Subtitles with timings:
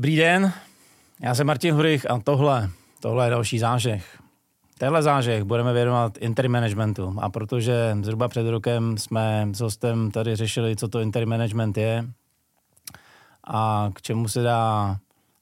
[0.00, 0.52] Dobrý den,
[1.20, 4.22] já jsem Martin Hurich a tohle, tohle je další zážeh.
[4.78, 10.36] Tenhle zážeh budeme věnovat interim managementu a protože zhruba před rokem jsme s hostem tady
[10.36, 12.04] řešili, co to interim management je
[13.44, 14.96] a k čemu se dá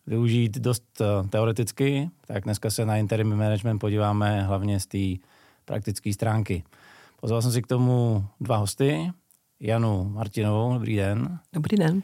[0.07, 5.29] využít dost eh, teoreticky, tak dneska se na interim management podíváme hlavně z té
[5.65, 6.65] praktické stránky.
[7.21, 9.13] Pozval jsem si k tomu dva hosty,
[9.61, 11.39] Janu Martinovou, dobrý den.
[11.53, 12.03] Dobrý den.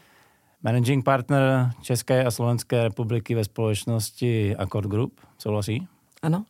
[0.64, 5.88] Managing partner České a Slovenské republiky ve společnosti Accord Group, souhlasí?
[6.22, 6.44] Ano.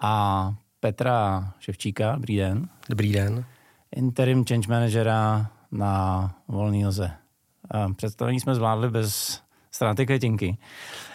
[0.00, 2.68] A Petra Ševčíka, dobrý den.
[2.88, 3.44] Dobrý den.
[3.96, 7.10] Interim change managera na volný noze.
[7.96, 10.58] Představení jsme zvládli bez ztráty květinky.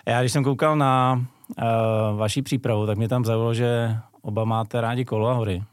[0.05, 4.81] Já když jsem koukal na uh, vaší přípravu, tak mě tam zaujalo, že oba máte
[4.81, 5.63] rádi kolo a hory.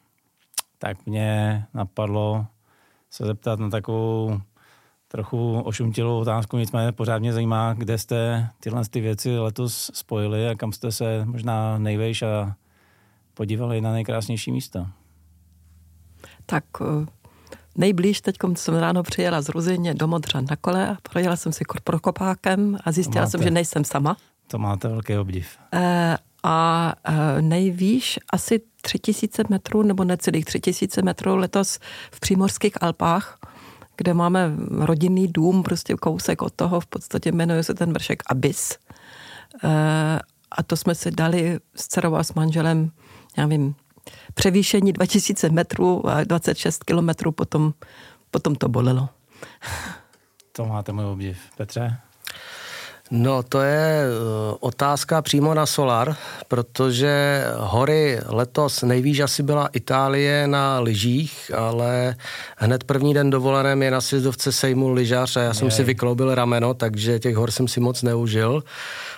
[0.78, 2.46] Tak mě napadlo
[3.10, 4.40] se zeptat na takovou
[5.16, 10.54] trochu ošumtilou otázku, nicméně pořád mě zajímá, kde jste tyhle ty věci letos spojili a
[10.54, 12.54] kam jste se možná nejvejš a
[13.34, 14.90] podívali na nejkrásnější místa.
[16.46, 17.06] Tak eh,
[17.76, 21.64] nejblíž teď jsem ráno přijela z Ruzině do Modřan na kole a projela jsem si
[21.84, 24.16] Prokopákem a zjistila máte, jsem, že nejsem sama.
[24.46, 25.58] To máte velký obdiv.
[25.72, 31.78] E, a e, nejvýš asi 3000 metrů, nebo necelých 3000 metrů letos
[32.10, 33.38] v Přímorských Alpách,
[33.96, 38.72] kde máme rodinný dům, prostě kousek od toho, v podstatě jmenuje se ten vršek Abyss.
[38.72, 38.78] E,
[40.50, 42.90] a to jsme si dali s dcerou a s manželem,
[43.36, 43.74] já vím,
[44.34, 47.72] převýšení 2000 metrů a 26 kilometrů, potom,
[48.30, 49.08] potom to bolelo.
[50.52, 51.38] To máte můj obdiv.
[51.56, 51.96] Petře?
[53.10, 56.16] No, to je eh, otázka přímo na Solar,
[56.48, 62.16] protože hory letos nejvíc asi byla Itálie na lyžích, ale
[62.56, 65.72] hned první den dovoleném je na sjezdovce sejmu lyžař a já jsem Jej.
[65.72, 68.62] si vykloubil rameno, takže těch hor jsem si moc neužil.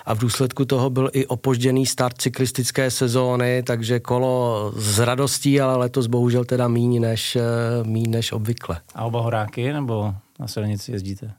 [0.06, 5.76] A v důsledku toho byl i opožděný start cyklistické sezóny, takže kolo s radostí, ale
[5.76, 7.42] letos bohužel teda míň než, eh,
[7.82, 8.80] míň než obvykle.
[8.94, 11.32] A oba horáky nebo na silnici jezdíte?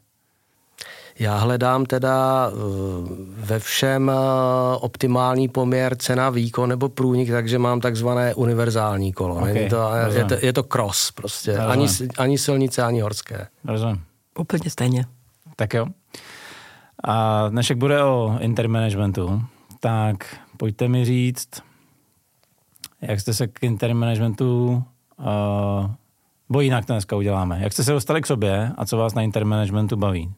[1.20, 2.56] Já hledám teda eh,
[3.38, 4.14] ve všem eh,
[4.80, 9.36] optimální poměr cena, výkon nebo průnik, takže mám takzvané univerzální kolo.
[9.36, 11.58] Okay, to, je, to, je to cross prostě.
[11.58, 11.88] Ani,
[12.18, 13.48] ani silnice, ani horské.
[13.66, 14.02] Rozumím.
[14.40, 15.06] Úplně stejně.
[15.56, 15.88] Tak jo.
[17.04, 19.42] A dnešek bude o intermanagementu.
[19.80, 21.50] Tak pojďte mi říct,
[23.02, 24.84] jak jste se k intermanagementu
[25.20, 25.92] uh,
[26.50, 27.60] bo jinak to dneska uděláme.
[27.62, 30.34] Jak jste se dostali k sobě a co vás na intermanagementu baví?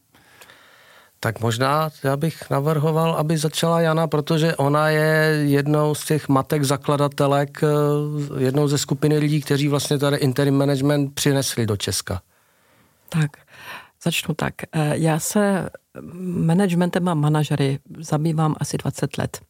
[1.24, 6.64] Tak možná já bych navrhoval, aby začala Jana, protože ona je jednou z těch matek
[6.64, 12.22] zakladatelek, eh, jednou ze skupiny lidí, kteří vlastně tady interim management přinesli do Česka.
[13.08, 13.30] Tak,
[14.04, 14.54] začnu tak.
[14.72, 15.70] Eh, já se
[16.22, 19.40] managementem a manažery zabývám asi 20 let.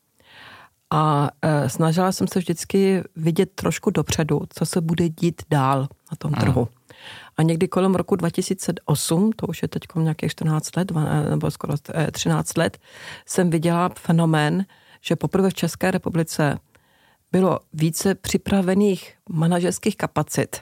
[0.90, 6.16] A eh, snažila jsem se vždycky vidět trošku dopředu, co se bude dít dál na
[6.18, 6.60] tom trhu.
[6.60, 6.81] Ano.
[7.36, 10.92] A někdy kolem roku 2008, to už je teď nějakých 14 let,
[11.30, 11.74] nebo skoro
[12.12, 12.78] 13 let,
[13.26, 14.64] jsem viděla fenomén,
[15.00, 16.58] že poprvé v České republice
[17.32, 20.56] bylo více připravených manažerských kapacit,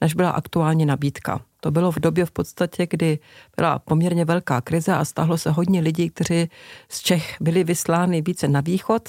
[0.00, 1.40] než byla aktuální nabídka.
[1.60, 3.18] To bylo v době v podstatě, kdy
[3.56, 6.50] byla poměrně velká krize a stáhlo se hodně lidí, kteří
[6.88, 9.08] z Čech byli vyslány více na východ,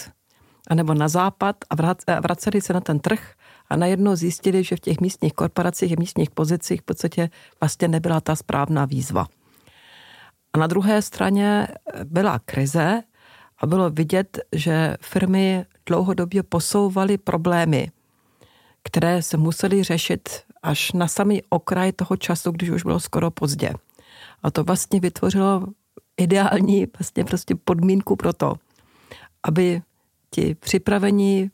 [0.68, 1.76] anebo na západ a
[2.22, 3.34] vraceli se na ten trh
[3.70, 7.30] a najednou zjistili, že v těch místních korporacích a místních pozicích v podstatě
[7.60, 9.28] vlastně nebyla ta správná výzva.
[10.54, 11.68] A na druhé straně
[12.04, 13.04] byla krize
[13.60, 17.92] a bylo vidět, že firmy dlouhodobě posouvaly problémy,
[18.84, 20.30] které se musely řešit
[20.64, 23.74] až na samý okraj toho času, když už bylo skoro pozdě.
[24.44, 25.68] A to vlastně vytvořilo
[26.18, 28.56] ideální vlastně prostě podmínku pro to,
[29.44, 29.82] aby
[30.32, 31.52] ti připravení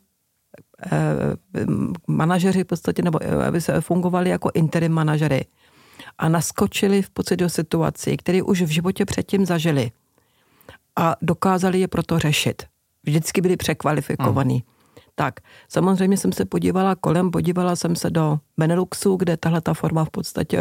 [2.06, 5.44] manažeři v podstatě, nebo eh, aby se fungovali jako interim manažery
[6.18, 9.90] a naskočili v podstatě do situací, které už v životě předtím zažili
[10.96, 12.62] a dokázali je proto řešit.
[13.06, 14.54] Vždycky byli překvalifikovaní.
[14.54, 14.74] Hmm.
[15.14, 15.34] Tak,
[15.68, 20.10] samozřejmě jsem se podívala kolem, podívala jsem se do Beneluxu, kde tahle ta forma v
[20.10, 20.58] podstatě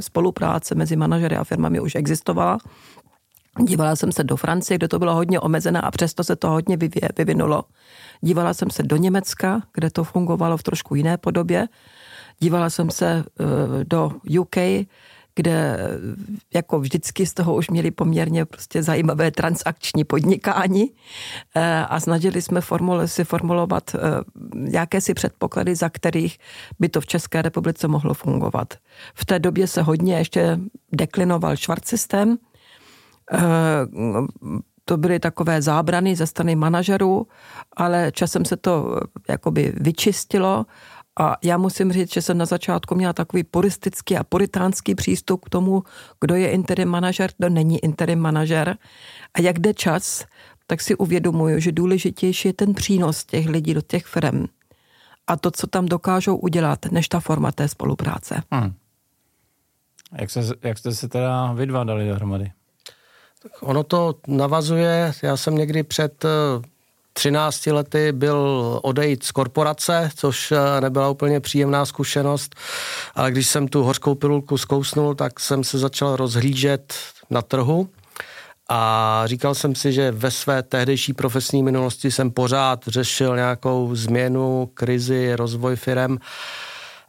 [0.00, 2.58] spolupráce mezi manažery a firmami už existovala.
[3.64, 6.78] Dívala jsem se do Francie, kde to bylo hodně omezené a přesto se to hodně
[7.16, 7.64] vyvinulo.
[8.20, 11.68] Dívala jsem se do Německa, kde to fungovalo v trošku jiné podobě.
[12.38, 14.56] Dívala jsem se eh, do UK,
[15.34, 15.88] kde eh,
[16.54, 20.90] jako vždycky z toho už měli poměrně prostě zajímavé transakční podnikání
[21.54, 23.96] eh, a snažili jsme formule, si formulovat
[24.70, 26.38] jakési předpoklady, za kterých
[26.78, 28.74] by to v České republice mohlo fungovat.
[29.14, 30.58] V té době se hodně ještě
[30.92, 32.38] deklinoval švart systém,
[34.84, 37.26] to byly takové zábrany ze strany manažerů,
[37.76, 40.66] ale časem se to jakoby vyčistilo
[41.20, 45.50] a já musím říct, že jsem na začátku měla takový puristický a puritánský přístup k
[45.50, 45.82] tomu,
[46.20, 48.76] kdo je interim manažer, kdo není interim manažer.
[49.34, 50.24] A jak jde čas,
[50.66, 54.44] tak si uvědomuju, že důležitější je ten přínos těch lidí do těch firm
[55.26, 58.42] a to, co tam dokážou udělat, než ta forma té spolupráce.
[58.52, 58.74] Hmm.
[60.20, 62.52] Jak, se, jak jste se teda vy dva dali dohromady?
[63.60, 66.24] Ono to navazuje, já jsem někdy před
[67.16, 72.54] 13 lety byl odejít z korporace, což eh, nebyla úplně příjemná zkušenost,
[73.14, 76.94] ale když jsem tu hořkou pilulku zkousnul, tak jsem se začal rozhlížet
[77.30, 77.88] na trhu
[78.68, 84.70] a říkal jsem si, že ve své tehdejší profesní minulosti jsem pořád řešil nějakou změnu,
[84.74, 86.18] krizi, rozvoj firem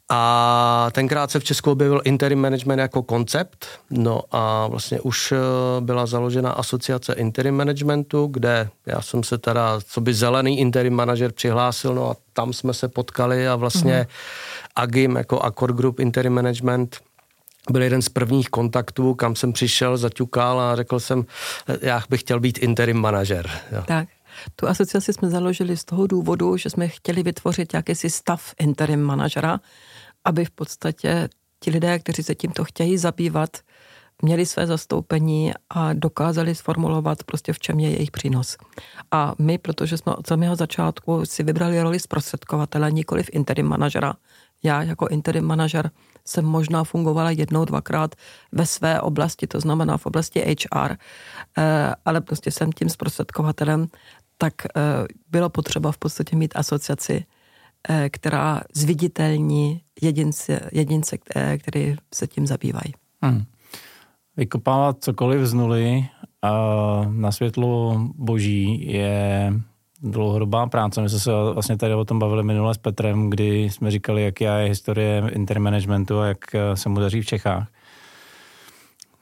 [0.10, 5.38] a tenkrát se v Česku objevil interim management jako koncept, no a vlastně už eh,
[5.82, 11.32] byla založena asociace interim managementu, kde já jsem se teda, co by zelený interim manažer
[11.32, 14.72] přihlásil, no a tam jsme se potkali a vlastně mm-hmm.
[14.76, 16.98] AGIM jako Accord Group Interim Management
[17.72, 21.26] byl jeden z prvních kontaktů, kam jsem přišel, zaťukal a řekl jsem,
[21.82, 23.50] já bych chtěl být interim manažer.
[23.72, 23.84] Jo.
[23.86, 24.08] Tak.
[24.56, 29.60] Tu asociaci jsme založili z toho důvodu, že jsme chtěli vytvořit jakýsi stav interim manažera,
[30.28, 31.30] aby v podstatě
[31.60, 33.50] ti lidé, kteří se tímto chtějí zabývat,
[34.22, 38.58] měli své zastoupení a dokázali sformulovat prostě v čem je jejich přínos.
[39.12, 44.14] A my, protože jsme od samého začátku si vybrali roli zprostředkovatele, nikoli v interim manažera,
[44.64, 45.92] já jako interim manažer
[46.26, 48.16] jsem možná fungovala jednou, dvakrát
[48.52, 50.96] ve své oblasti, to znamená v oblasti HR,
[51.58, 53.88] eh, ale prostě jsem tím zprostředkovatelem,
[54.38, 54.70] tak eh,
[55.30, 57.26] bylo potřeba v podstatě mít asociaci,
[58.10, 61.18] která zviditelní jedince, jedince
[61.58, 62.94] který se tím zabývají.
[63.22, 63.44] Hmm.
[64.38, 66.08] Vykopávat cokoliv z nuly
[67.10, 69.54] na světlo boží je
[70.02, 71.02] dlouhodobá práce.
[71.02, 74.42] My jsme se vlastně tady o tom bavili minule s Petrem, kdy jsme říkali, jak
[74.42, 77.68] je historie intermanagementu a jak eh, se mu daří v Čechách.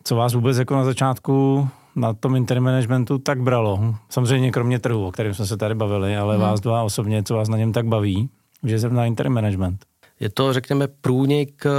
[0.03, 3.95] Co vás vůbec jako na začátku na tom intermanagementu tak bralo?
[4.09, 6.43] Samozřejmě kromě trhu, o kterém jsme se tady bavili, ale hmm.
[6.43, 8.29] vás dva osobně, co vás na něm tak baví,
[8.65, 9.85] že jsem na intermanagement?
[10.19, 11.69] Je to, řekněme, průnik eh,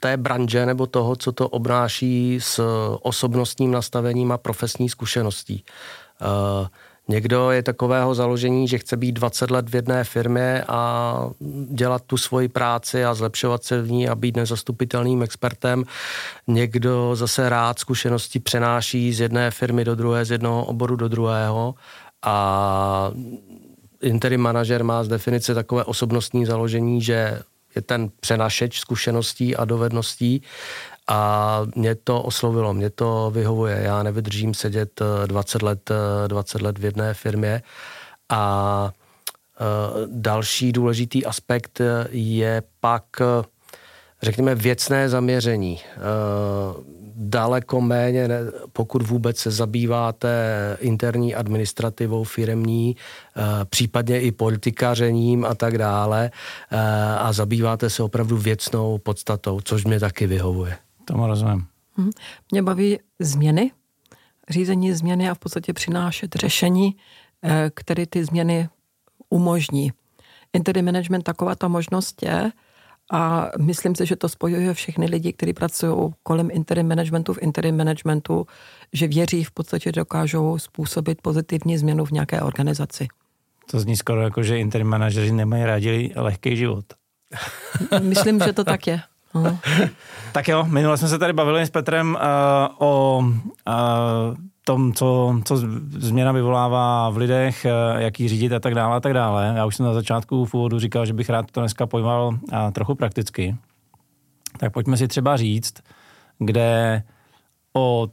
[0.00, 2.62] té branže nebo toho, co to obnáší s
[3.02, 5.64] osobnostním nastavením a profesní zkušeností.
[6.20, 6.66] Uh,
[7.10, 11.30] Někdo je takového založení, že chce být 20 let v jedné firmě a
[11.70, 15.84] dělat tu svoji práci a zlepšovat se v ní a být nezastupitelným expertem.
[16.46, 21.74] Někdo zase rád zkušenosti přenáší z jedné firmy do druhé, z jednoho oboru do druhého
[22.22, 23.10] a
[24.02, 27.40] interim manažer má z definice takové osobnostní založení, že
[27.74, 30.42] je ten přenašeč zkušeností a dovedností
[31.08, 33.80] a mě to oslovilo, mě to vyhovuje.
[33.82, 35.90] Já nevydržím sedět 20 eh, let,
[36.26, 37.62] 20 eh, let v jedné firmě
[38.28, 39.64] a eh,
[40.06, 41.80] další důležitý aspekt
[42.10, 43.04] je pak,
[44.22, 45.80] řekněme, věcné zaměření.
[47.20, 48.28] Daleko méně,
[48.72, 50.28] pokud vůbec se zabýváte
[50.80, 52.96] interní administrativou firemní,
[53.64, 56.30] případně i politikařením a tak dále
[57.18, 60.76] a zabýváte se opravdu věcnou podstatou, což mě taky vyhovuje.
[61.04, 61.66] Tomu rozumím.
[61.96, 62.10] Mhm.
[62.52, 63.70] Mě baví změny,
[64.50, 66.96] řízení změny a v podstatě přinášet řešení,
[67.42, 68.68] eh, které ty změny
[69.30, 69.92] umožní.
[70.52, 72.52] Interim management taková ta možnost je
[73.12, 77.76] a myslím si, že to spojuje všechny lidi, kteří pracují kolem interim managementu v interim
[77.76, 78.46] managementu,
[78.92, 83.08] že věří v podstatě dokážou způsobit pozitivní změnu v nějaké organizaci.
[83.70, 86.84] To zní skoro jako, že interim manažeři nemají rádi lehký život.
[88.00, 89.00] Myslím, že to tak je.
[90.32, 93.34] tak jo, minule jsme se tady bavili s Petrem uh, o uh,
[94.68, 95.56] tom, co, co
[95.98, 99.52] změna vyvolává v lidech, uh, jak ji řídit a tak dále a tak dále.
[99.56, 102.70] Já už jsem na začátku v úvodu říkal, že bych rád to dneska pojmal uh,
[102.72, 103.56] trochu prakticky.
[104.58, 105.74] Tak pojďme si třeba říct,
[106.38, 107.02] kde
[107.72, 108.10] od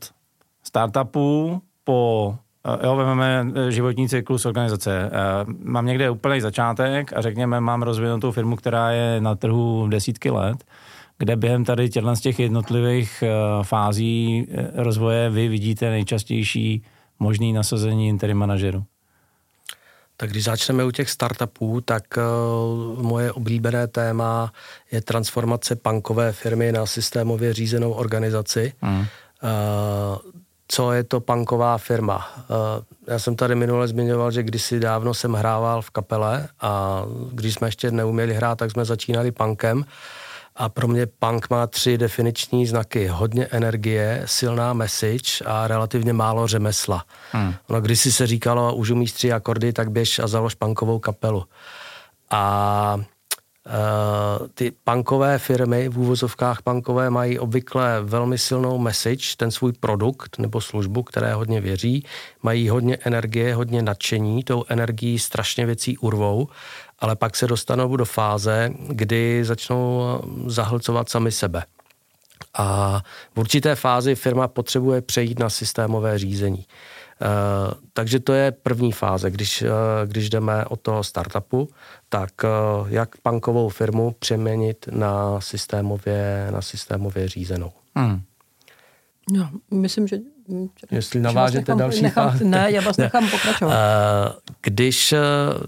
[0.63, 2.35] startupu po
[2.83, 5.11] Jo, vezmeme životní cyklus organizace.
[5.63, 10.63] Mám někde úplný začátek a řekněme, mám rozvinutou firmu, která je na trhu desítky let
[11.17, 13.29] kde během tady těchto z těch jednotlivých eh,
[13.63, 16.83] fází eh, rozvoje vy vidíte nejčastější
[17.19, 18.83] možný nasazení interim manažeru?
[20.17, 24.51] Tak když začneme u těch startupů, tak uh, moje oblíbené téma
[24.91, 28.73] je transformace bankové firmy na systémově řízenou organizaci.
[28.81, 28.99] Hmm.
[28.99, 29.07] Uh,
[30.67, 32.17] co je to punková firma?
[32.17, 32.55] Uh,
[33.07, 37.67] já jsem tady minule zmiňoval, že kdysi dávno jsem hrával v kapele a když jsme
[37.67, 39.85] ještě neuměli hrát, tak jsme začínali punkem.
[40.55, 43.07] A pro mě punk má tři definiční znaky.
[43.07, 47.05] Hodně energie, silná message a relativně málo řemesla.
[47.31, 47.53] Hmm.
[47.69, 51.43] No, když si se říkalo, už umíš tři akordy, tak běž a založ punkovou kapelu.
[52.29, 52.99] A
[53.67, 60.39] Uh, ty punkové firmy, v úvozovkách punkové, mají obvykle velmi silnou message, ten svůj produkt
[60.39, 62.05] nebo službu, které hodně věří,
[62.43, 66.47] mají hodně energie, hodně nadšení, tou energií strašně věcí urvou,
[66.99, 70.01] ale pak se dostanou do fáze, kdy začnou
[70.47, 71.63] zahlcovat sami sebe.
[72.53, 73.01] A
[73.35, 76.65] v určité fázi firma potřebuje přejít na systémové řízení.
[77.21, 79.69] Uh, takže to je první fáze, když, uh,
[80.05, 81.69] když jdeme od toho startupu,
[82.09, 87.71] tak uh, jak bankovou firmu přeměnit na systémově, na systémově řízenou.
[87.95, 88.21] Hmm.
[89.31, 90.17] No, myslím, že...
[90.91, 92.45] Jestli navážete další nechám, fáze.
[92.45, 93.75] Ne, já vás nechám pokračovat.
[94.61, 95.13] Když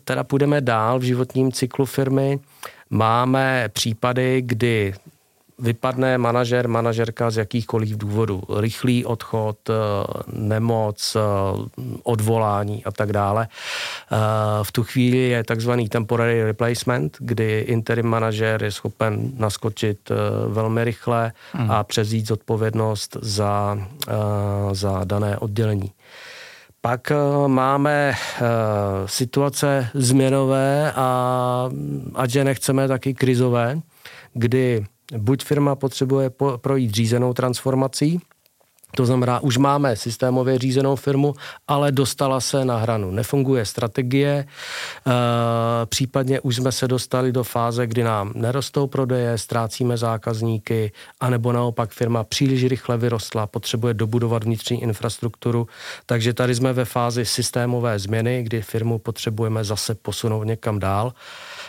[0.03, 2.39] teda půjdeme dál v životním cyklu firmy,
[2.89, 4.93] máme případy, kdy
[5.59, 8.43] vypadne manažer, manažerka z jakýchkoliv důvodů.
[8.59, 9.73] Rychlý odchod, eh,
[10.33, 11.21] nemoc, eh,
[12.03, 13.47] odvolání a tak dále.
[13.47, 14.17] Eh,
[14.63, 20.11] v tu chvíli je takzvaný temporary replacement, kdy interim manažer je schopen naskočit
[20.47, 21.71] velmi rychle hmm.
[21.71, 23.77] a přezít zodpovědnost za,
[24.71, 25.91] za dané oddělení.
[26.81, 27.11] Pak
[27.47, 28.13] máme
[29.05, 31.69] situace změnové a
[32.15, 33.79] ať je nechceme, taky krizové,
[34.33, 34.85] kdy
[35.17, 38.21] buď firma potřebuje po, projít řízenou transformací,
[38.95, 41.33] to znamená, už máme systémově řízenou firmu,
[41.67, 43.11] ale dostala se na hranu.
[43.11, 44.45] Nefunguje strategie, e,
[45.85, 51.91] případně už jsme se dostali do fáze, kdy nám nerostou prodeje, ztrácíme zákazníky, anebo naopak
[51.91, 55.67] firma příliš rychle vyrostla, potřebuje dobudovat vnitřní infrastrukturu.
[56.05, 61.13] Takže tady jsme ve fázi systémové změny, kdy firmu potřebujeme zase posunout někam dál.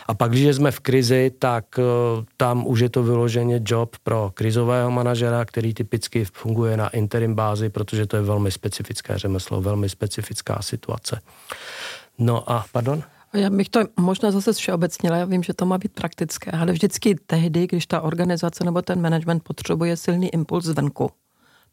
[0.09, 4.31] A pak, když jsme v krizi, tak uh, tam už je to vyloženě job pro
[4.33, 9.89] krizového manažera, který typicky funguje na interim bázi, protože to je velmi specifické řemeslo, velmi
[9.89, 11.21] specifická situace.
[12.17, 13.03] No a, pardon?
[13.33, 17.15] Já bych to možná zase všeobecnila, já vím, že to má být praktické, ale vždycky
[17.25, 21.11] tehdy, když ta organizace nebo ten management potřebuje silný impuls zvenku,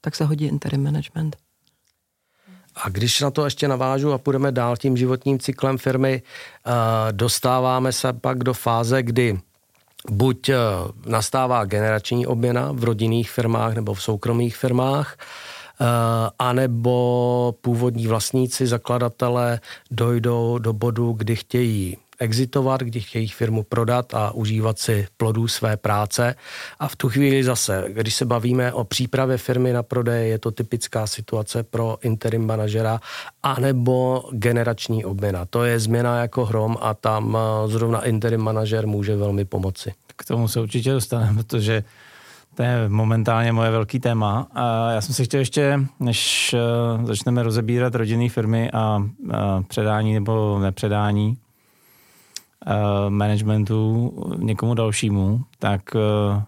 [0.00, 1.36] tak se hodí interim management.
[2.76, 6.72] A když na to ještě navážu a půjdeme dál tím životním cyklem firmy, eh,
[7.12, 9.38] dostáváme se pak do fáze, kdy
[10.10, 10.56] buď eh,
[11.06, 15.16] nastává generační obměna v rodinných firmách nebo v soukromých firmách,
[15.80, 15.84] eh,
[16.38, 24.30] anebo původní vlastníci, zakladatelé dojdou do bodu, kdy chtějí exitovat, kdy chtějí firmu prodat a
[24.30, 26.34] užívat si plodů své práce.
[26.78, 30.50] A v tu chvíli zase, když se bavíme o přípravě firmy na prodej, je to
[30.50, 33.00] typická situace pro interim manažera,
[33.42, 35.44] anebo generační obměna.
[35.44, 39.92] To je změna jako hrom a tam eh, zrovna interim manažer může velmi pomoci.
[40.16, 41.84] K tomu se určitě dostaneme, protože
[42.54, 44.46] to je momentálně moje velký téma.
[44.54, 49.02] A já jsem si chtěl ještě, než eh, začneme rozebírat rodinné firmy a
[49.68, 51.36] předání nebo nepředání,
[53.08, 56.42] managementu někomu dalšímu, tak uh,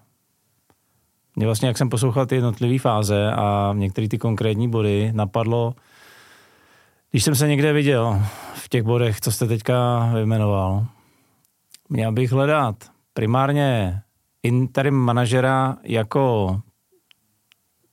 [1.37, 5.75] mě vlastně, jak jsem poslouchal ty jednotlivé fáze a některé ty konkrétní body, napadlo,
[7.11, 8.23] když jsem se někde viděl
[8.55, 10.87] v těch bodech, co jste teďka vyjmenoval,
[11.89, 12.75] měl bych hledat
[13.15, 14.01] primárně
[14.43, 16.61] interim manažera jako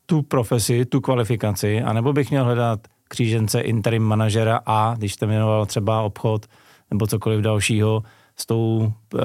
[0.06, 5.66] tu profesi, tu kvalifikaci, anebo bych měl hledat křížence interim manažera a, když jste jmenoval
[5.66, 6.46] třeba obchod,
[6.92, 8.04] nebo cokoliv dalšího
[8.38, 9.22] s tou uh,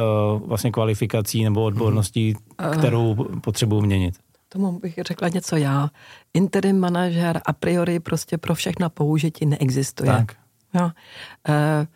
[0.49, 2.79] vlastně kvalifikací nebo odborností, hmm.
[2.79, 4.15] kterou potřebuji měnit.
[4.49, 5.89] Tomu bych řekla něco já.
[6.35, 10.11] Interim manažer a priori prostě pro všechna použití neexistuje.
[10.11, 10.37] Tak.
[10.75, 10.85] Jo.
[10.85, 11.87] Uh,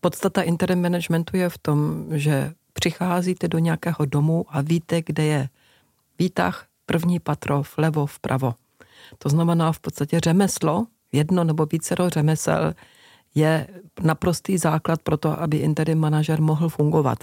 [0.00, 5.48] podstata interim managementu je v tom, že přicházíte do nějakého domu a víte, kde je
[6.18, 8.54] výtah, první patro, vlevo, vpravo.
[9.18, 12.72] To znamená v podstatě řemeslo, jedno nebo vícero řemesel,
[13.34, 13.66] je
[14.02, 17.18] naprostý základ pro to, aby interim manažer mohl fungovat.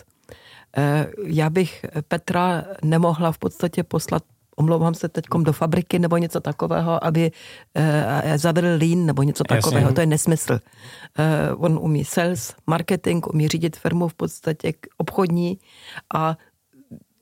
[0.77, 4.23] Eh, já bych Petra nemohla v podstatě poslat
[4.59, 7.31] omlouvám se teď do fabriky nebo něco takového, aby
[7.75, 9.81] eh, zavedl lean nebo něco takového.
[9.81, 9.95] Jasně.
[9.95, 10.59] To je nesmysl.
[11.19, 15.59] Eh, on umí sales, marketing, umí řídit firmu v podstatě obchodní
[16.13, 16.37] a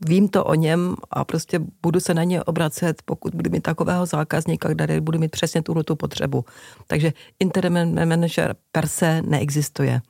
[0.06, 4.06] vím to o něm a prostě budu se na ně obracet, pokud budu mít takového
[4.06, 6.46] zákazníka, který budu mít přesně tuhle tu potřebu.
[6.88, 10.02] Takže interim manager per se neexistuje.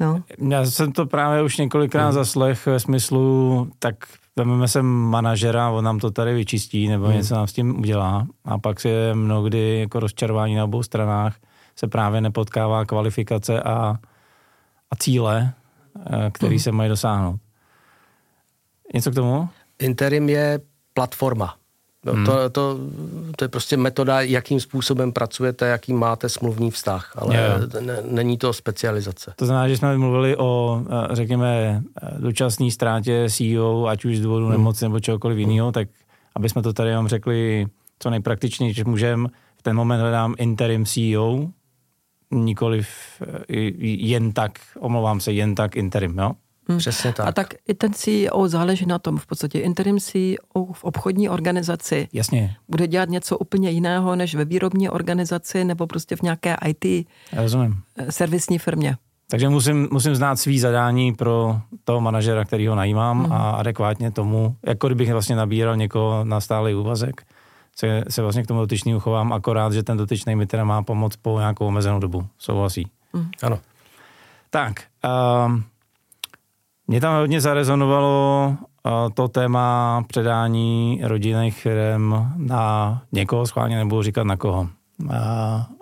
[0.00, 0.22] No.
[0.50, 2.12] Já jsem to právě už několikrát hmm.
[2.12, 3.94] zaslech ve smyslu, tak
[4.36, 7.16] vezmeme se manažera, on nám to tady vyčistí nebo hmm.
[7.16, 11.36] něco nám s tím udělá a pak je mnohdy jako rozčarování na obou stranách
[11.76, 13.98] se právě nepotkává kvalifikace a,
[14.90, 15.52] a cíle,
[16.06, 16.62] eh, který hmm.
[16.62, 17.40] se mají dosáhnout.
[18.94, 19.48] Něco k tomu?
[19.78, 20.60] Interim je
[20.94, 21.56] platforma.
[22.06, 22.26] No, hmm.
[22.26, 22.78] to, to,
[23.36, 27.36] to je prostě metoda, jakým způsobem pracujete, jaký máte smluvní vztah, ale
[27.80, 29.32] ne, není to specializace.
[29.36, 34.20] To znamená, že jsme mluvili o, eh, řekněme, eh, dočasné ztrátě CEO, ať už z
[34.20, 34.52] důvodu hmm.
[34.52, 35.88] nemoci nebo čehokoliv jiného, tak
[36.36, 37.66] aby jsme to tady vám řekli
[37.98, 39.28] co nejpraktičněji, že můžeme,
[39.58, 41.48] v ten moment hledám interim CEO,
[42.30, 42.88] nikoliv
[43.22, 43.44] eh,
[43.82, 46.32] jen tak, omlouvám se, jen tak interim, jo?
[46.70, 46.78] Hmm.
[46.78, 47.26] Přesně tak.
[47.26, 52.08] A tak i ten CEO záleží na tom, v podstatě interim CEO v obchodní organizaci
[52.12, 52.56] Jasně.
[52.68, 56.84] bude dělat něco úplně jiného než ve výrobní organizaci nebo prostě v nějaké IT
[57.32, 57.76] Já rozumím.
[57.96, 58.96] Eh, servisní firmě.
[59.30, 63.32] Takže musím, musím znát svý zadání pro toho manažera, který ho najímám mm.
[63.32, 67.22] a adekvátně tomu, jako kdybych vlastně nabíral někoho na stálý úvazek,
[67.76, 71.16] se, se vlastně k tomu dotyčnému chovám, akorát, že ten dotyčný mi teda má pomoc
[71.16, 72.26] po nějakou omezenou dobu.
[72.38, 72.86] Souhlasí?
[73.12, 73.30] Mm.
[73.42, 73.58] Ano.
[74.50, 74.82] Tak,
[75.46, 75.64] um,
[76.90, 78.56] mě tam hodně zarezonovalo
[79.14, 84.68] to téma předání rodinných firm na někoho, schválně nebudu říkat na koho.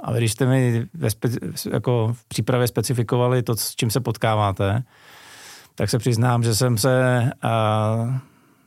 [0.03, 1.29] A, když jste mi ve spe,
[1.73, 4.83] jako v přípravě specifikovali to, s čím se potkáváte,
[5.75, 7.51] tak se přiznám, že jsem se a,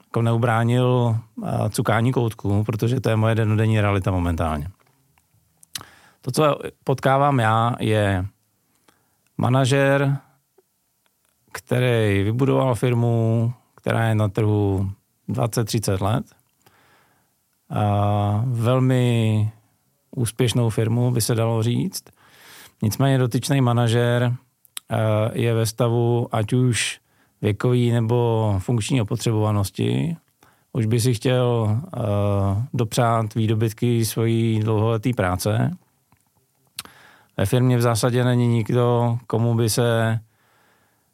[0.03, 4.67] jako neubránil a, cukání koutku, protože to je moje denodenní realita momentálně.
[6.21, 8.25] To, co potkávám já, je
[9.37, 10.17] manažer,
[11.51, 14.91] který vybudoval firmu, která je na trhu
[15.29, 16.25] 20-30 let.
[17.69, 19.51] A velmi
[20.15, 22.03] úspěšnou firmu, by se dalo říct.
[22.81, 24.35] Nicméně dotyčný manažer
[25.33, 26.99] je ve stavu ať už
[27.41, 30.17] věkový nebo funkční opotřebovanosti.
[30.73, 31.77] Už by si chtěl
[32.73, 35.77] dopřát výdobytky svojí dlouholeté práce.
[37.37, 40.19] Ve firmě v zásadě není nikdo, komu by se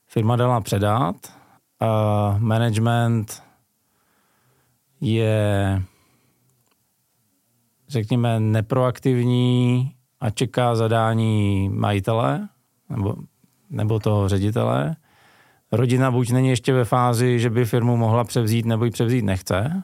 [0.08, 1.16] firma dala předat.
[1.82, 3.44] Uh, management
[5.02, 5.82] je,
[7.88, 12.48] řekněme, neproaktivní a čeká zadání majitele
[12.90, 13.16] nebo,
[13.70, 14.96] nebo toho ředitele.
[15.72, 19.84] Rodina buď není ještě ve fázi, že by firmu mohla převzít, nebo ji převzít nechce.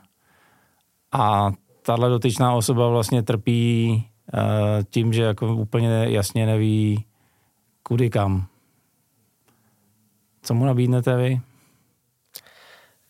[1.12, 4.40] A tahle dotyčná osoba vlastně trpí uh,
[4.90, 7.06] tím, že jako úplně jasně neví,
[7.84, 8.48] kudy kam.
[10.44, 11.42] Co mu nabídnete vy?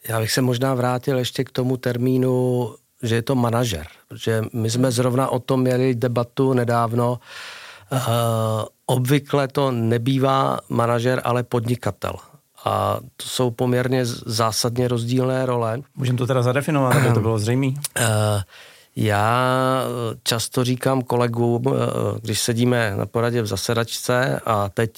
[0.07, 4.69] Já bych se možná vrátil ještě k tomu termínu, že je to manažer, protože my
[4.69, 7.19] jsme zrovna o tom měli debatu nedávno.
[7.91, 7.99] Uh,
[8.85, 12.13] obvykle to nebývá manažer, ale podnikatel.
[12.65, 15.81] A to jsou poměrně zásadně rozdílné role.
[15.95, 17.67] Můžeme to teda zadefinovat, aby to bylo zřejmé?
[17.67, 17.73] Uh,
[18.95, 19.53] já
[20.23, 21.63] často říkám kolegům,
[22.21, 24.91] když sedíme na poradě v zasedačce a teď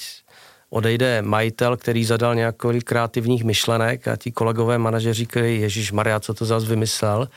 [0.69, 6.33] odejde majitel, který zadal nějakých kreativních myšlenek a ti kolegové manažeři říkají, Ježíš Maria, co
[6.33, 7.29] to zase vymyslel?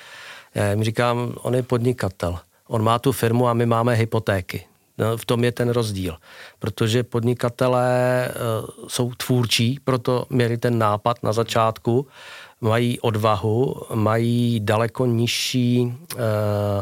[0.55, 2.39] Já jim říkám, on je podnikatel.
[2.69, 4.65] On má tu firmu a my máme hypotéky.
[4.99, 6.17] No, v tom je ten rozdíl.
[6.59, 12.07] Protože podnikatelé uh, jsou tvůrčí, proto měli ten nápad na začátku,
[12.61, 16.21] mají odvahu, mají daleko nižší uh,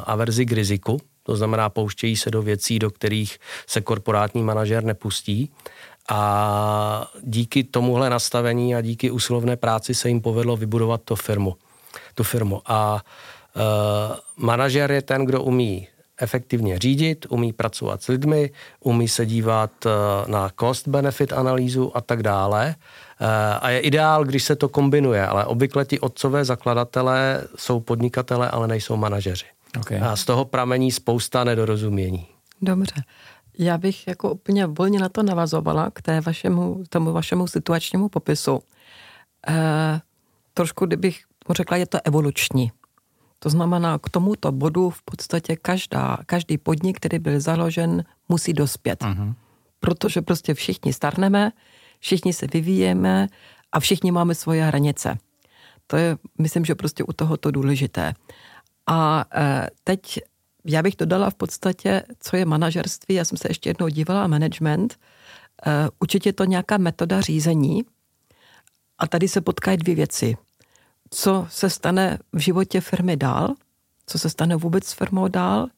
[0.04, 5.50] averzi k riziku, to znamená pouštějí se do věcí, do kterých se korporátní manažer nepustí
[6.08, 11.56] a díky tomuhle nastavení a díky usilovné práci se jim povedlo vybudovat to firmu,
[12.14, 12.62] tu firmu.
[12.66, 13.62] A uh,
[14.36, 15.88] manažer je ten, kdo umí
[16.18, 19.92] efektivně řídit, umí pracovat s lidmi, umí se dívat uh,
[20.28, 22.74] na cost-benefit analýzu a tak dále.
[23.20, 23.26] Uh,
[23.60, 28.68] a je ideál, když se to kombinuje, ale obvykle ti otcové zakladatelé jsou podnikatele, ale
[28.68, 29.46] nejsou manažeři.
[29.80, 30.00] Okay.
[30.00, 32.26] A z toho pramení spousta nedorozumění.
[32.62, 32.94] Dobře.
[33.58, 38.60] Já bych jako úplně volně na to navazovala k té vašemu, tomu vašemu situačnímu popisu.
[39.48, 40.00] E,
[40.54, 42.72] trošku, kdybych mu řekla, je to evoluční.
[43.38, 49.02] To znamená, k tomuto bodu v podstatě každá, každý podnik, který byl založen, musí dospět.
[49.02, 49.34] Uh-huh.
[49.80, 51.52] Protože prostě všichni starneme,
[51.98, 53.28] všichni se vyvíjeme
[53.72, 55.18] a všichni máme svoje hranice.
[55.86, 58.14] To je, myslím, že prostě u tohoto důležité.
[58.86, 60.20] A e, teď
[60.66, 63.14] já bych dodala v podstatě, co je manažerství.
[63.14, 64.98] Já jsem se ještě jednou dívala management.
[65.66, 67.84] Uh, určitě je to nějaká metoda řízení.
[68.98, 70.36] A tady se potkají dvě věci.
[71.10, 73.54] Co se stane v životě firmy dál,
[74.06, 75.68] co se stane vůbec s firmou dál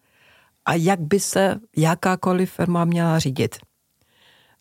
[0.65, 3.57] a jak by se jakákoliv firma měla řídit.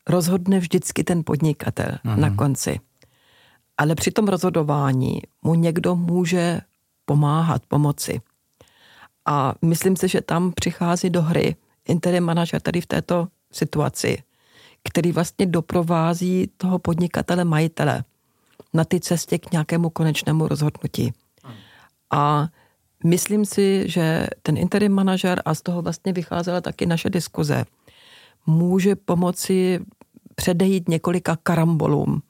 [0.08, 2.16] Rozhodne vždycky ten podnikatel Aha.
[2.16, 2.80] na konci.
[3.78, 6.62] Ale při tom rozhodování mu někdo může
[7.06, 8.22] pomáhat, pomoci.
[9.28, 11.56] A myslím si, že tam přichází do hry
[11.88, 14.24] interim manažer tady v této situaci,
[14.90, 18.04] který vlastně doprovází toho podnikatele, majitele
[18.74, 21.14] na ty cestě k nějakému konečnému rozhodnutí.
[22.12, 22.48] A
[23.04, 27.66] myslím si, že ten interim manažer, a z toho vlastně vycházela taky naše diskuze,
[28.46, 29.80] může pomoci
[30.36, 32.22] předejít několika karambolům,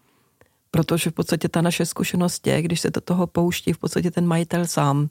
[0.71, 4.27] protože v podstatě ta naše zkušenost je, když se do toho pouští v podstatě ten
[4.27, 5.10] majitel sám,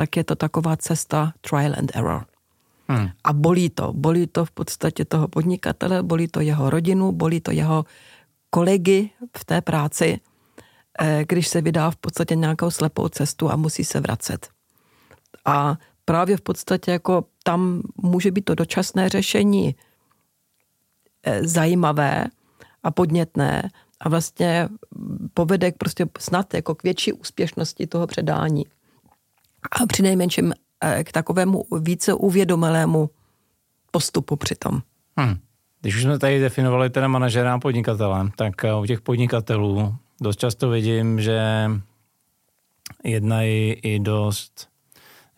[0.00, 2.24] tak je to taková cesta trial and error.
[2.88, 3.12] Hmm.
[3.24, 3.92] A bolí to.
[3.92, 7.84] Bolí to v podstatě toho podnikatele, bolí to jeho rodinu, bolí to jeho
[8.50, 10.20] kolegy v té práci,
[11.00, 14.48] eh, když se vydá v podstatě nějakou slepou cestu a musí se vracet.
[15.44, 19.76] A právě v podstatě jako tam může být to dočasné řešení
[21.22, 22.24] eh, zajímavé
[22.82, 23.68] a podnětné
[24.00, 24.68] a vlastně
[25.34, 28.64] povede k prostě snad jako k větší úspěšnosti toho předání.
[29.70, 33.10] A při nejmenším eh, k takovému více uvědomelému
[33.90, 34.82] postupu přitom.
[35.16, 35.38] Hmm.
[35.80, 40.40] Když už jsme tady definovali teda manažera a podnikatele, tak eh, u těch podnikatelů dost
[40.40, 41.70] často vidím, že
[43.04, 44.68] jednají i dost,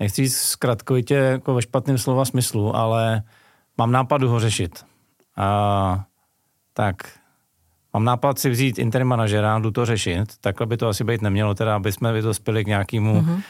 [0.00, 3.22] nechci říct zkratkovitě jako ve špatném slova smyslu, ale
[3.78, 4.85] mám nápadu ho řešit.
[5.37, 6.04] A,
[6.74, 6.96] tak
[7.92, 11.54] mám nápad si vzít interim manažera, jdu to řešit, takhle by to asi být nemělo,
[11.54, 13.42] teda aby jsme dospěli k nějakému mm-hmm.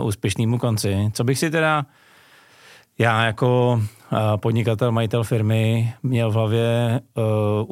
[0.00, 1.10] Uh, úspěšnému konci.
[1.12, 1.86] Co bych si teda
[2.98, 3.80] já jako
[4.12, 7.24] uh, podnikatel, majitel firmy měl v hlavě uh,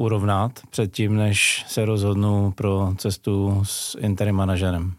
[0.05, 4.95] urovnat předtím, než se rozhodnu pro cestu s interim manažerem?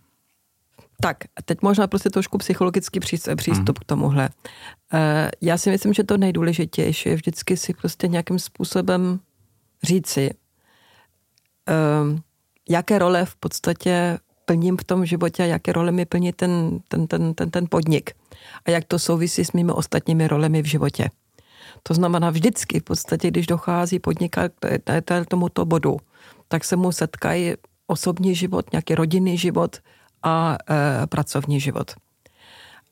[1.03, 3.73] Tak, teď možná prostě trošku psychologický přístup mm.
[3.79, 4.29] k tomuhle.
[5.41, 9.19] Já si myslím, že to nejdůležitější je vždycky si prostě nějakým způsobem
[9.83, 10.33] říci,
[12.69, 14.17] jaké role v podstatě
[14.51, 18.11] plním v tom životě a jaké role mi plní ten, ten, ten, ten, ten podnik
[18.65, 21.09] a jak to souvisí s mými ostatními rolemi v životě.
[21.83, 24.51] To znamená vždycky v podstatě, když dochází podnikat
[25.05, 25.97] k tomuto bodu,
[26.47, 27.53] tak se mu setkají
[27.87, 29.79] osobní život, nějaký rodinný život
[30.23, 31.95] a e, pracovní život.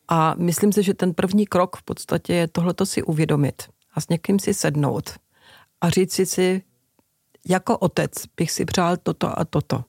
[0.07, 4.09] A myslím si, že ten první krok v podstatě je tohleto si uvědomit a s
[4.09, 5.19] někým si sednout
[5.81, 6.61] a říct si si,
[7.47, 9.83] jako otec bych si přál toto a toto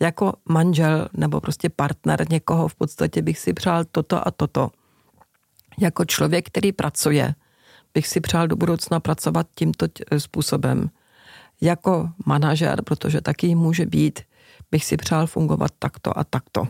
[0.00, 4.70] jako manžel nebo prostě partner někoho v podstatě bych si přál toto a toto.
[5.78, 7.34] Jako člověk, který pracuje,
[7.94, 9.86] bych si přál do budoucna pracovat tímto
[10.18, 10.90] způsobem.
[11.60, 14.20] Jako manažer, protože taky může být,
[14.70, 16.68] bych si přál fungovat takto a takto.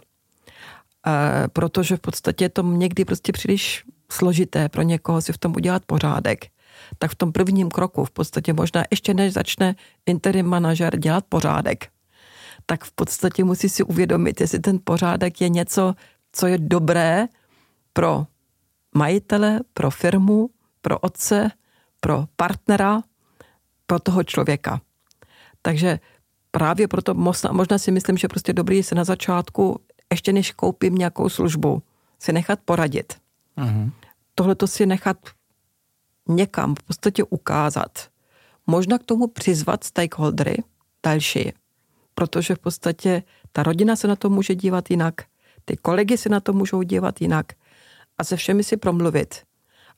[1.06, 5.52] E, protože v podstatě je to někdy prostě příliš složité pro někoho si v tom
[5.56, 6.46] udělat pořádek.
[6.98, 9.74] Tak v tom prvním kroku, v podstatě možná ještě než začne
[10.06, 11.88] interim manažer dělat pořádek,
[12.70, 15.94] tak v podstatě musí si uvědomit, jestli ten pořádek je něco,
[16.32, 17.28] co je dobré
[17.92, 18.26] pro
[18.94, 20.50] majitele, pro firmu,
[20.82, 21.50] pro otce,
[22.00, 23.02] pro partnera,
[23.86, 24.80] pro toho člověka.
[25.62, 26.00] Takže
[26.50, 29.80] právě proto možná, možná si myslím, že prostě dobrý se na začátku,
[30.12, 31.82] ještě než koupím nějakou službu,
[32.18, 33.16] si nechat poradit.
[33.56, 33.90] Uh-huh.
[34.34, 35.16] Tohle to si nechat
[36.28, 38.08] někam v podstatě ukázat.
[38.66, 40.56] Možná k tomu přizvat stakeholdery
[41.06, 41.52] další,
[42.18, 45.14] protože v podstatě ta rodina se na to může dívat jinak,
[45.64, 47.46] ty kolegy se na to můžou dívat jinak
[48.18, 49.34] a se všemi si promluvit.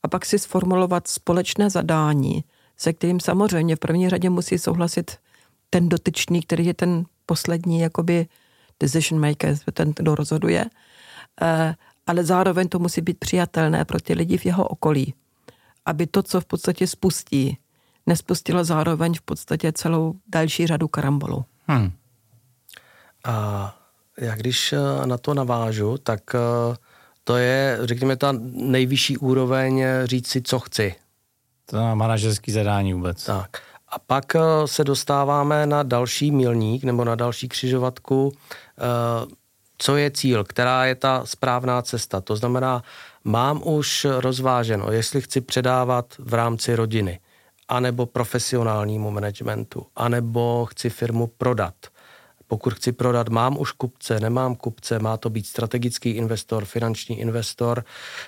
[0.02, 2.44] A pak si sformulovat společné zadání,
[2.76, 5.16] se kterým samozřejmě v první řadě musí souhlasit
[5.70, 8.26] ten dotyčný, který je ten poslední jakoby
[8.80, 10.64] decision maker, ten, kdo rozhoduje,
[11.42, 11.74] eh,
[12.06, 15.14] ale zároveň to musí být přijatelné pro ty lidi v jeho okolí,
[15.86, 17.58] aby to, co v podstatě spustí,
[18.06, 21.44] nespustilo zároveň v podstatě celou další řadu karambolů.
[21.66, 21.92] Hmm.
[23.24, 23.76] A
[24.20, 26.76] já když eh, na to navážu, tak eh,
[27.24, 30.94] to je, řekněme, ta nejvyšší úroveň eh, říct si, co chci.
[31.66, 33.24] To je manažerský zadání vůbec.
[33.24, 33.50] Tak.
[33.88, 34.32] A pak
[34.66, 38.32] se dostáváme na další milník nebo na další křižovatku,
[39.78, 42.20] co je cíl, která je ta správná cesta.
[42.20, 42.82] To znamená,
[43.24, 47.20] mám už rozváženo, jestli chci předávat v rámci rodiny,
[47.68, 51.74] anebo profesionálnímu managementu, anebo chci firmu prodat–
[52.50, 57.84] pokud chci prodat, mám už kupce, nemám kupce, má to být strategický investor, finanční investor.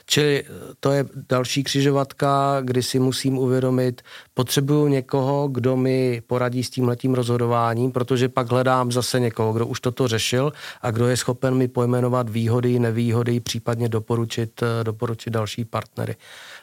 [0.07, 0.45] Čili
[0.81, 4.03] to je další křižovatka, kdy si musím uvědomit,
[4.35, 9.81] potřebuju někoho, kdo mi poradí s tímhletím rozhodováním, protože pak hledám zase někoho, kdo už
[9.81, 16.17] toto řešil a kdo je schopen mi pojmenovat výhody, nevýhody, případně doporučit, doporučit další partnery.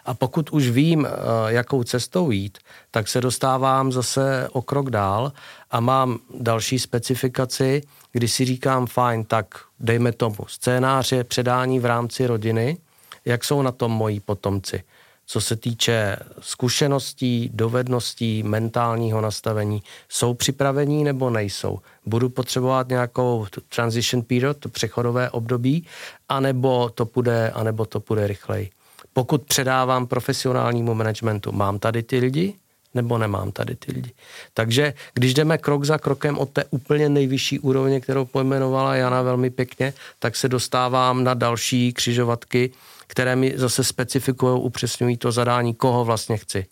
[0.05, 1.09] A pokud už vím, eh,
[1.47, 2.57] jakou cestou jít,
[2.91, 5.31] tak se dostávám zase o krok dál
[5.71, 9.45] a mám další specifikaci, kdy si říkám, fajn, tak
[9.79, 12.77] dejme tomu scénáře předání v rámci rodiny,
[13.25, 14.83] jak jsou na tom moji potomci,
[15.25, 21.79] co se týče zkušeností, dovedností, mentálního nastavení, jsou připravení nebo nejsou?
[22.05, 25.85] Budu potřebovat nějakou transition period, to přechodové období,
[26.29, 28.69] anebo to půjde, anebo to půjde rychleji.
[29.13, 32.55] Pokud předávám profesionálnímu managementu, mám tady ty lidi,
[32.93, 34.11] nebo nemám tady ty lidi.
[34.53, 39.49] Takže když jdeme krok za krokem od té úplně nejvyšší úrovně, kterou pojmenovala Jana velmi
[39.49, 42.71] pěkně, tak se dostávám na další křižovatky,
[43.07, 46.65] které mi zase specifikují, upřesňují to zadání, koho vlastně chci.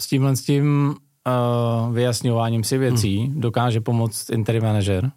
[0.00, 3.40] S tímhle s tím uh, vyjasňováním si věcí hmm.
[3.40, 5.10] dokáže pomoct interim manažer?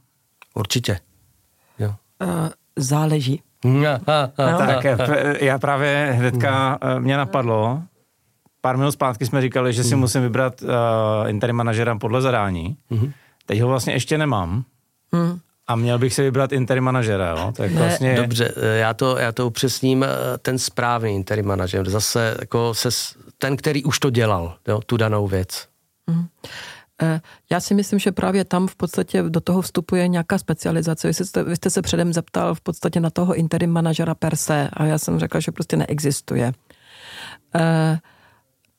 [0.54, 0.99] Určitě.
[1.80, 1.95] Jo.
[2.23, 3.41] Uh, záleží.
[3.63, 3.99] no,
[4.58, 4.86] tak
[5.39, 7.82] já právě hnedka mě napadlo,
[8.65, 9.99] pár minut zpátky jsme říkali, že si hmm.
[9.99, 10.69] musím vybrat uh,
[11.30, 12.78] interim manažera podle zadání.
[12.89, 13.12] Hmm.
[13.45, 14.63] Teď ho vlastně ještě nemám.
[15.13, 15.39] Hmm.
[15.67, 17.54] A měl bych si vybrat interim manažera, jo?
[17.63, 18.15] Je ne, vlastně...
[18.15, 20.08] Dobře, eh, já to, já to upřesním, eh,
[20.41, 22.89] ten správný interim manažer, zase jako se,
[23.38, 25.67] ten, který už to dělal, jo, tu danou věc.
[26.08, 26.25] Mm.
[27.51, 31.08] Já si myslím, že právě tam v podstatě do toho vstupuje nějaká specializace.
[31.08, 34.69] Vy jste, vy jste se předem zeptal v podstatě na toho interim manažera per se
[34.73, 36.54] a já jsem řekla, že prostě neexistuje.
[37.56, 37.62] Uh,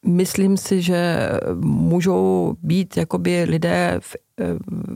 [0.07, 4.01] Myslím si, že můžou být jakoby lidé,
[4.41, 4.45] eh,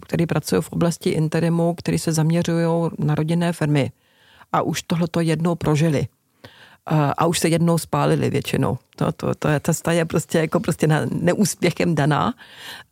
[0.02, 3.92] kteří pracují v oblasti interimu, kteří se zaměřují na rodinné firmy
[4.52, 6.06] a už tohleto jednou prožili.
[7.16, 8.78] A už se jednou spálili většinou.
[8.96, 12.34] To, to, to je, ta je prostě jako prostě na, neúspěchem daná.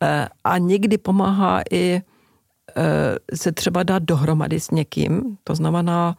[0.03, 2.01] Eh, a někdy pomáhá i
[2.75, 5.37] eh, se třeba dát dohromady s někým.
[5.43, 6.15] To znamená,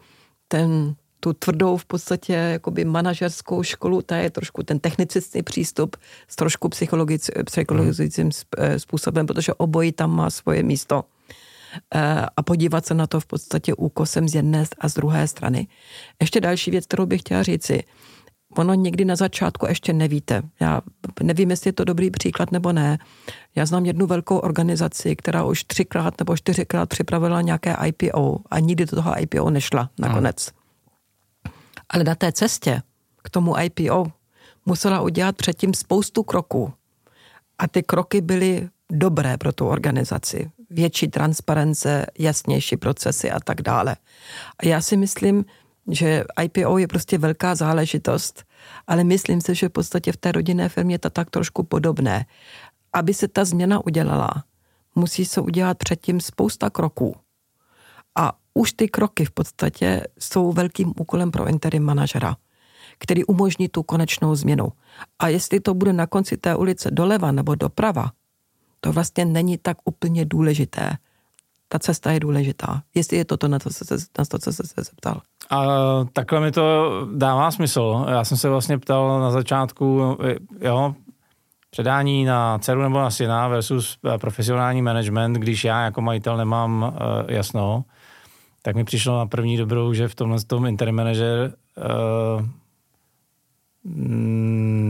[0.48, 5.96] ten tu tvrdou v podstatě jakoby manažerskou školu, ta je trošku ten technicistní přístup
[6.28, 11.04] s trošku psychologic, psychologickým eh, způsobem, protože obojí tam má svoje místo.
[11.94, 15.68] Eh, a podívat se na to v podstatě úkosem z jedné a z druhé strany.
[16.20, 17.82] Ještě další věc, kterou bych chtěla říci.
[18.56, 20.42] Ono někdy na začátku ještě nevíte.
[20.60, 20.80] Já
[21.22, 22.98] nevím, jestli je to dobrý příklad nebo ne.
[23.56, 28.86] Já znám jednu velkou organizaci, která už třikrát nebo čtyřikrát připravila nějaké IPO a nikdy
[28.86, 30.46] do toho IPO nešla nakonec.
[30.46, 30.59] Hmm.
[31.90, 32.82] Ale na té cestě
[33.22, 34.06] k tomu IPO
[34.66, 36.72] musela udělat předtím spoustu kroků.
[37.58, 40.50] A ty kroky byly dobré pro tu organizaci.
[40.70, 43.96] Větší transparence, jasnější procesy a tak dále.
[44.58, 45.44] A já si myslím,
[45.88, 48.44] že IPO je prostě velká záležitost,
[48.86, 52.26] ale myslím si, že v podstatě v té rodinné firmě je to tak trošku podobné.
[52.92, 54.44] Aby se ta změna udělala,
[54.94, 57.16] musí se udělat předtím spousta kroků.
[58.54, 62.36] Už ty kroky v podstatě jsou velkým úkolem pro interim manažera,
[62.98, 64.72] který umožní tu konečnou změnu.
[65.18, 68.10] A jestli to bude na konci té ulice doleva nebo doprava,
[68.80, 70.90] to vlastně není tak úplně důležité.
[71.68, 72.82] Ta cesta je důležitá.
[72.94, 73.84] Jestli je toto na to, se,
[74.18, 75.20] na to, co se, se zeptal.
[75.50, 75.64] A
[76.12, 78.06] takhle mi to dává smysl.
[78.08, 80.16] Já jsem se vlastně ptal na začátku,
[80.60, 80.94] jo,
[81.70, 87.30] předání na dceru nebo na syna versus profesionální management, když já jako majitel nemám uh,
[87.30, 87.84] jasno,
[88.62, 92.46] tak mi přišlo na první dobrou, že v tomhle tom interim manager uh,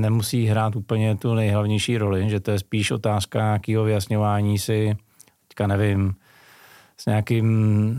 [0.00, 4.96] nemusí hrát úplně tu nejhlavnější roli, že to je spíš otázka nějakého vyjasňování si,
[5.48, 6.14] teďka nevím,
[6.96, 7.46] s nějakým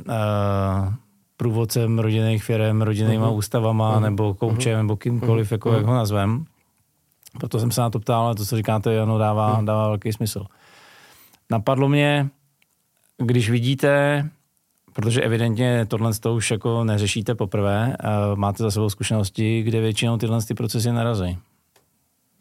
[0.07, 0.93] uh,
[1.37, 3.37] průvodcem rodinných firm, rodinnýma uh-huh.
[3.37, 4.01] ústavama uh-huh.
[4.01, 4.81] nebo koučem uh-huh.
[4.81, 5.53] nebo kýmkoliv, uh-huh.
[5.53, 6.45] jako, jak ho nazvem.
[7.39, 9.65] Proto jsem se na to ptal, ale to, co říkáte, ano, dává, uh-huh.
[9.65, 10.45] dává velký smysl.
[11.49, 12.29] Napadlo mě,
[13.17, 14.29] když vidíte
[14.93, 17.95] Protože evidentně tohle to už jako neřešíte poprvé,
[18.35, 21.37] máte za sebou zkušenosti, kde většinou tyhle ty procesy narazí.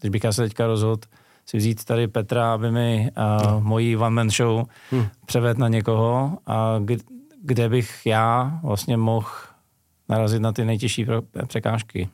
[0.00, 1.00] Když bych já se teďka rozhodl
[1.46, 3.60] si vzít tady Petra, aby mi uh, no.
[3.60, 5.08] mojí one-man show hmm.
[5.26, 6.82] převedl na někoho, a
[7.42, 9.28] kde bych já vlastně mohl
[10.08, 11.06] narazit na ty nejtěžší
[11.46, 12.08] překážky.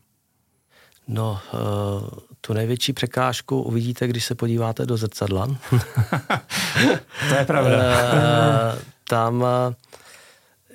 [1.09, 2.09] No, uh,
[2.41, 5.47] tu největší překážku uvidíte, když se podíváte do zrcadla.
[7.29, 7.77] to je pravda.
[7.77, 9.47] uh, tam uh,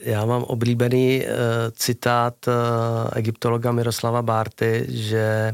[0.03, 1.31] já mám oblíbený uh,
[1.71, 2.53] citát uh,
[3.15, 5.51] egyptologa Miroslava Bárty, že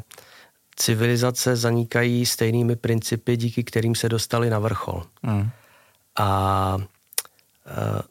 [0.76, 5.04] civilizace zanikají stejnými principy, díky kterým se dostali na vrchol.
[5.24, 5.50] Mm.
[6.20, 8.02] A uh,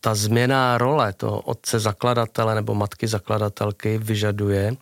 [0.00, 4.76] ta změna role toho otce zakladatele nebo matky zakladatelky vyžaduje,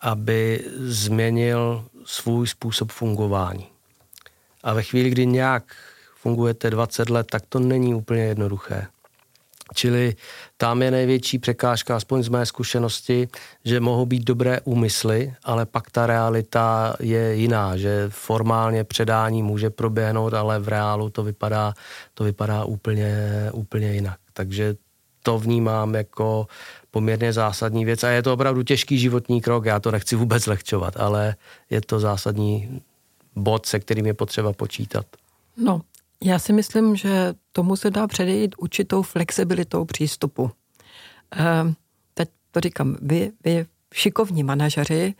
[0.00, 3.66] aby změnil svůj způsob fungování.
[4.62, 5.64] A ve chvíli, kdy nějak
[6.14, 8.86] fungujete 20 let, tak to není úplně jednoduché.
[9.74, 10.16] Čili
[10.56, 13.28] tam je největší překážka, aspoň z mé zkušenosti,
[13.64, 19.70] že mohou být dobré úmysly, ale pak ta realita je jiná, že formálně předání může
[19.70, 21.74] proběhnout, ale v reálu to vypadá,
[22.14, 23.16] to vypadá úplně,
[23.52, 24.18] úplně jinak.
[24.32, 24.76] Takže
[25.22, 26.46] to vnímám jako
[26.90, 30.96] poměrně zásadní věc a je to opravdu těžký životní krok, já to nechci vůbec lehčovat,
[30.96, 31.36] ale
[31.70, 32.82] je to zásadní
[33.36, 35.06] bod, se kterým je potřeba počítat.
[35.56, 35.80] No,
[36.24, 40.50] já si myslím, že tomu se dá předejít určitou flexibilitou přístupu.
[41.30, 41.74] Ehm,
[42.14, 45.14] teď to říkám, vy, vy šikovní manažeři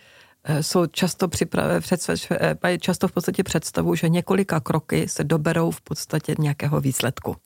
[0.44, 1.82] eh, jsou často, připra-
[2.30, 7.37] eh, mají často v podstatě představu, že několika kroky se doberou v podstatě nějakého výsledku.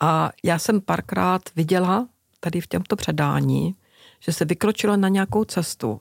[0.00, 2.08] A já jsem párkrát viděla
[2.40, 3.74] tady v těmto předání,
[4.20, 5.98] že se vykročilo na nějakou cestu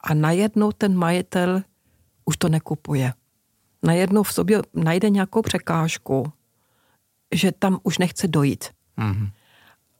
[0.00, 1.62] a najednou ten majitel
[2.24, 3.12] už to nekupuje.
[3.86, 6.32] Najednou v sobě najde nějakou překážku,
[7.34, 8.64] že tam už nechce dojít.
[8.98, 9.30] Mm-hmm.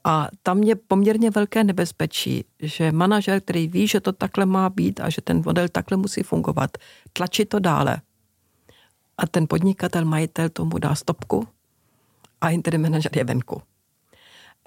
[0.04, 5.00] A tam je poměrně velké nebezpečí, že manažer, který ví, že to takhle má být
[5.00, 6.70] a že ten model takhle musí fungovat,
[7.12, 8.00] tlačí to dále.
[9.18, 11.48] A ten podnikatel, majitel tomu dá stopku
[12.40, 13.62] a interim manažer je venku.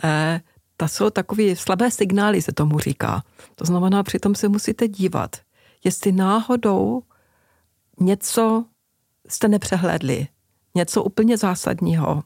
[0.03, 0.41] E,
[0.77, 3.23] ta jsou takové slabé signály, se tomu říká.
[3.55, 5.36] To znamená, přitom se musíte dívat,
[5.84, 7.01] jestli náhodou
[7.99, 8.65] něco
[9.31, 10.27] jste nepřehlédli,
[10.75, 12.23] něco úplně zásadního.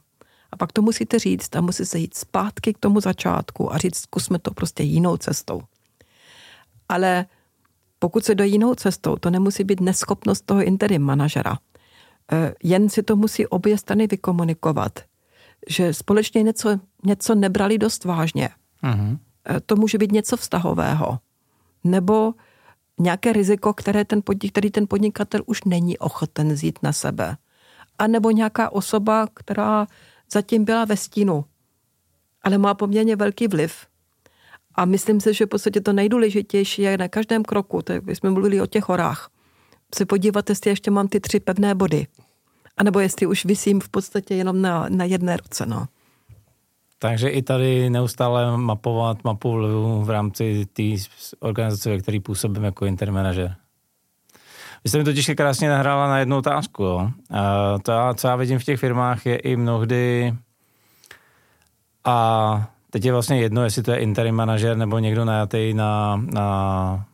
[0.51, 3.97] A pak to musíte říct a musí se jít zpátky k tomu začátku a říct,
[3.97, 5.61] zkusme to prostě jinou cestou.
[6.89, 7.25] Ale
[7.99, 11.57] pokud se do jinou cestou, to nemusí být neschopnost toho interim manažera.
[12.31, 14.99] E, jen si to musí obě strany vykomunikovat,
[15.69, 18.49] že společně něco, něco nebrali dost vážně.
[18.83, 19.17] Uh-huh.
[19.65, 21.19] To může být něco vztahového.
[21.83, 22.33] Nebo
[23.03, 27.37] nějaké riziko, které ten podnik, který ten podnikatel už není ochoten vzít na sebe.
[27.99, 29.87] A nebo nějaká osoba, která
[30.31, 31.45] zatím byla ve stínu,
[32.41, 33.75] ale má poměrně velký vliv.
[34.75, 38.61] A myslím si, že v podstatě to nejdůležitější je na každém kroku, tak jsme mluvili
[38.61, 39.29] o těch horách,
[39.95, 42.07] se podívat, jestli ještě mám ty tři pevné body.
[42.77, 45.65] A nebo jestli už vysím v podstatě jenom na, na jedné ruce.
[45.65, 45.85] No.
[47.03, 50.83] Takže i tady neustále mapovat mapu vlivu v rámci té
[51.39, 53.55] organizace, ve které působím jako intermanažer.
[54.83, 56.83] Vy jste mi totiž krásně nahrála na jednu otázku.
[56.83, 57.09] Jo.
[57.31, 60.33] A to, co já vidím v těch firmách, je i mnohdy
[62.05, 67.05] a teď je vlastně jedno, jestli to je interim manažer nebo někdo najatý na, na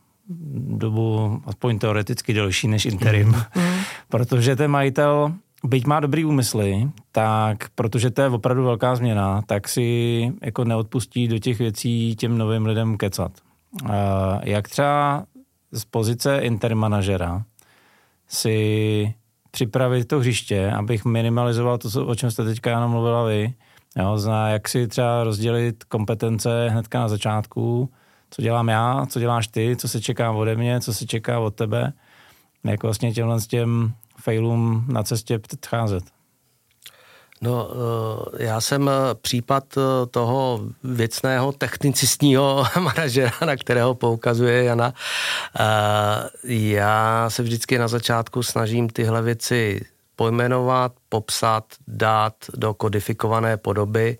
[0.68, 3.28] dobu aspoň teoreticky delší než interim.
[3.28, 3.62] Mm.
[4.08, 5.32] Protože ten majitel
[5.64, 11.28] byť má dobrý úmysly, tak protože to je opravdu velká změna, tak si jako neodpustí
[11.28, 13.32] do těch věcí těm novým lidem kecat.
[14.42, 15.24] Jak třeba
[15.72, 17.44] z pozice intermanažera
[18.28, 19.14] si
[19.50, 23.54] připravit to hřiště, abych minimalizoval to, o čem jste teďka jenom mluvila vy,
[23.96, 27.90] jo, zná, jak si třeba rozdělit kompetence hnedka na začátku,
[28.30, 31.54] co dělám já, co děláš ty, co se čeká ode mě, co se čeká od
[31.54, 31.92] tebe,
[32.64, 36.04] jak vlastně těmhle s těm failům na cestě předcházet?
[37.42, 37.70] No,
[38.38, 44.94] eh, já jsem eh, případ eh, toho věcného technicistního manažera, na kterého poukazuje Jana.
[46.44, 49.80] Já se vždycky na začátku snažím tyhle věci
[50.16, 54.18] pojmenovat, popsat, dát do kodifikované podoby.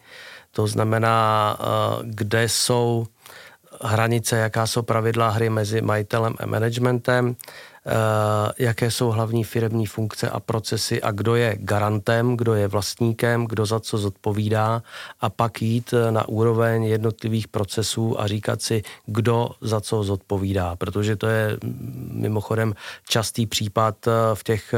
[0.51, 1.57] To znamená,
[2.03, 3.07] kde jsou
[3.83, 7.37] hranice, jaká jsou pravidla hry mezi majitelem a managementem,
[8.59, 13.67] jaké jsou hlavní firmní funkce a procesy a kdo je garantem, kdo je vlastníkem, kdo
[13.67, 14.83] za co zodpovídá
[15.21, 20.77] a pak jít eh, na úroveň jednotlivých procesů a říkat si, kdo za co zodpovídá,
[20.77, 22.75] protože to je mm, mimochodem
[23.09, 24.75] častý případ eh, v těch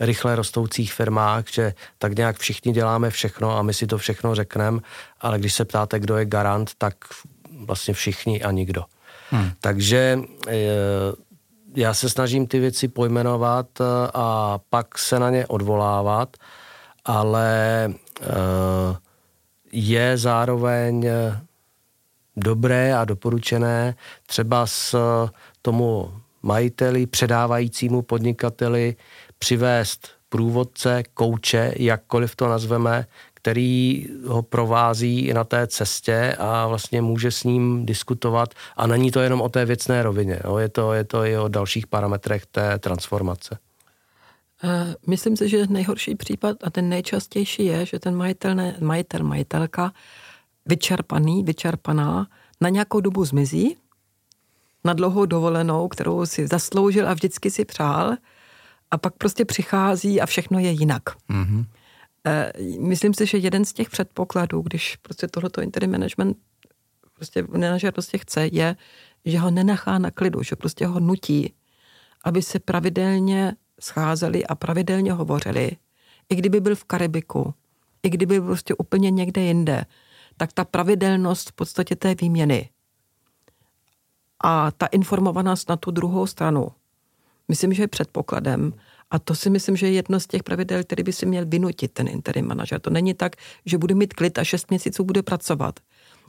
[0.00, 4.80] rychle rostoucích firmách, že tak nějak všichni děláme všechno a my si to všechno řekneme,
[5.20, 6.94] ale když se ptáte, kdo je garant, tak
[7.64, 8.84] vlastně všichni a nikdo.
[9.30, 9.50] Hmm.
[9.60, 10.18] Takže
[11.74, 16.36] já se snažím ty věci pojmenovat eh, a pak se na ně odvolávat,
[17.04, 17.88] ale
[18.20, 18.26] eh,
[19.72, 21.40] je zároveň eh,
[22.36, 23.94] dobré a doporučené
[24.26, 24.96] třeba s
[25.62, 28.96] tomu majiteli, předávajícímu podnikateli
[29.38, 33.06] přivést průvodce, kouče, jakkoliv to nazveme,
[33.42, 38.54] který ho provází na té cestě a vlastně může s ním diskutovat.
[38.76, 40.58] A není to jenom o té věcné rovině, jo?
[40.58, 43.58] Je, to, je to i o dalších parametrech té transformace.
[44.64, 49.24] Eh, myslím si, že nejhorší případ a ten nejčastější je, že ten majitel, ne, majitel,
[49.24, 49.92] majitelka
[50.66, 52.26] vyčerpaný, vyčerpaná
[52.60, 53.76] na nějakou dobu zmizí,
[54.84, 58.16] na dlouhou dovolenou, kterou si zasloužil a vždycky si přál
[58.90, 61.02] a pak prostě přichází a všechno je jinak.
[61.30, 61.64] Mm-hmm.
[62.26, 66.36] Eh, myslím si, že jeden z těch předpokladů, když prostě tohleto interim management
[67.14, 68.76] prostě manažer prostě chce, je,
[69.24, 71.54] že ho nenechá na klidu, že prostě ho nutí,
[72.24, 75.70] aby se pravidelně scházeli a pravidelně hovořili.
[76.28, 77.54] I kdyby byl v Karibiku,
[78.02, 79.84] i kdyby byl prostě úplně někde jinde,
[80.36, 82.70] tak ta pravidelnost v podstatě té výměny
[84.40, 86.68] a ta informovanost na tu druhou stranu,
[87.48, 88.72] myslím, že je předpokladem,
[89.10, 91.92] a to si myslím, že je jedno z těch pravidel, který by si měl vynutit
[91.92, 92.80] ten interim manažer.
[92.80, 93.36] To není tak,
[93.66, 95.80] že bude mít klid a šest měsíců bude pracovat.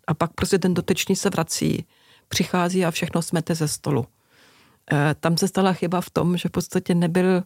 [0.08, 1.86] A pak prostě ten dotyčný se vrací,
[2.28, 4.06] přichází a všechno smete ze stolu.
[4.92, 7.44] E, tam se stala chyba v tom, že v podstatě nebyl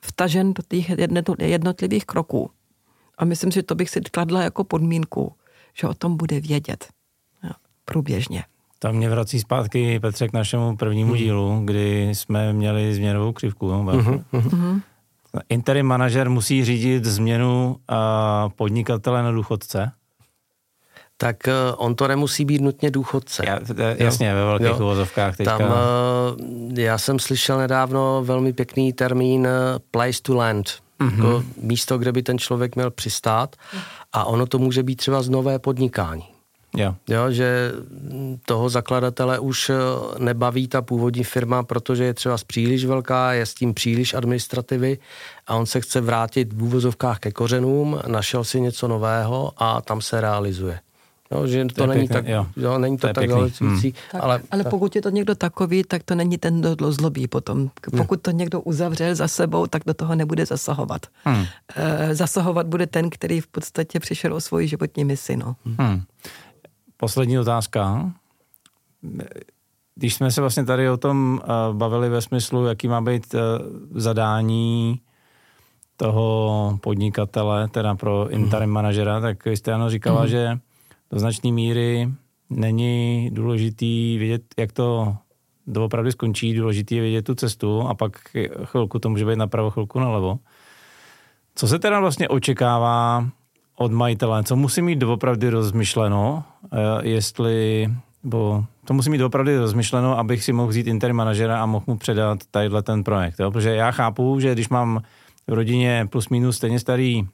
[0.00, 0.90] vtažen do těch
[1.38, 2.50] jednotlivých kroků.
[3.18, 5.32] A myslím, že to bych si kladla jako podmínku,
[5.74, 6.88] že o tom bude vědět
[7.84, 8.44] průběžně.
[8.78, 11.18] Tam mě vrací zpátky Petře k našemu prvnímu mm.
[11.18, 13.68] dílu, kdy jsme měli změnovou křivku.
[13.68, 14.22] No, mm-hmm.
[14.32, 14.82] Mm-hmm.
[15.48, 19.92] Interim manažer musí řídit změnu uh, podnikatele na důchodce.
[21.16, 23.44] Tak uh, on to nemusí být nutně důchodce.
[23.46, 23.58] Já,
[23.98, 24.34] jasně, jo?
[24.34, 24.76] ve velkých jo.
[24.78, 25.58] uvozovkách teďka.
[25.58, 29.48] Tam, uh, já jsem slyšel nedávno velmi pěkný termín uh,
[29.90, 30.70] place to land.
[31.00, 31.16] Mm-hmm.
[31.16, 33.56] Jako místo, kde by ten člověk měl přistát.
[34.12, 36.24] A ono to může být třeba z nové podnikání.
[36.78, 36.94] Jo.
[37.08, 37.30] jo.
[37.30, 37.72] že
[38.46, 39.74] toho zakladatele už eh,
[40.18, 44.98] nebaví ta původní firma, protože je třeba příliš velká, je s tím příliš administrativy
[45.46, 50.00] a on se chce vrátit v úvozovkách ke kořenům, našel si něco nového a tam
[50.00, 50.80] se realizuje.
[51.30, 52.46] Jo, že to, to není, pěkný, tak, jo.
[52.56, 53.94] Jo, není to, to tak zaletvící.
[54.12, 54.22] Hmm.
[54.22, 57.70] Ale, ale pokud je to někdo takový, tak to není ten, kdo zlobí potom.
[57.96, 61.06] Pokud to někdo uzavřel za sebou, tak do toho nebude zasahovat.
[61.24, 61.44] Hmm.
[61.76, 65.36] E, zasahovat bude ten, který v podstatě přišel o svoji životní misi.
[65.36, 65.56] No.
[65.78, 66.02] Hmm.
[67.00, 68.12] Poslední otázka.
[69.94, 73.38] Když jsme se vlastně tady o tom eh, bavili ve smyslu, jaký má být eh,
[73.94, 75.00] zadání
[75.96, 80.28] toho podnikatele, teda pro interim manažera, tak jste ano říkala, mm.
[80.28, 80.58] že
[81.10, 82.08] do značné míry
[82.50, 85.16] není důležitý vědět, jak to
[85.66, 88.12] doopravdy skončí, důležitý je vědět tu cestu a pak
[88.64, 90.38] chvilku to může být napravo, chvilku nalevo.
[91.54, 93.28] Co se teda vlastně očekává
[93.78, 97.88] od majitele, co musí mít doopravdy rozmyšleno, eh, jestli,
[98.24, 101.96] bo to musí mít doopravdy rozmyšleno, abych si mohl vzít interim manažera a mohl mu
[101.96, 103.40] předat tadyhle ten projekt.
[103.40, 103.50] Jo?
[103.50, 105.02] Protože já chápu, že když mám
[105.46, 107.26] v rodině plus minus stejně starý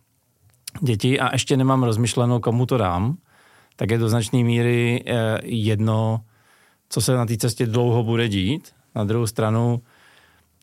[0.81, 3.17] děti a ještě nemám rozmyšleno, komu to dám,
[3.77, 6.21] tak je do značné míry eh, jedno,
[6.89, 8.73] co se na té cestě dlouho bude dít.
[8.95, 9.83] Na druhou stranu,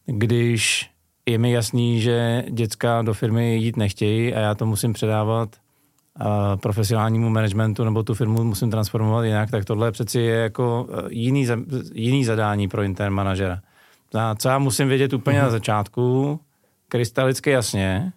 [0.06, 0.90] když
[1.26, 5.61] je mi jasný, že děcka do firmy jít nechtějí a já to musím předávat
[6.56, 11.48] profesionálnímu managementu nebo tu firmu musím transformovat jinak, tak tohle přeci je jako e, jiný,
[11.94, 13.62] jiný zadání pro intern manažera.
[14.38, 15.44] Co já musím vědět úplně mm-hmm.
[15.44, 16.40] na začátku,
[16.88, 18.14] krystalicky jasně,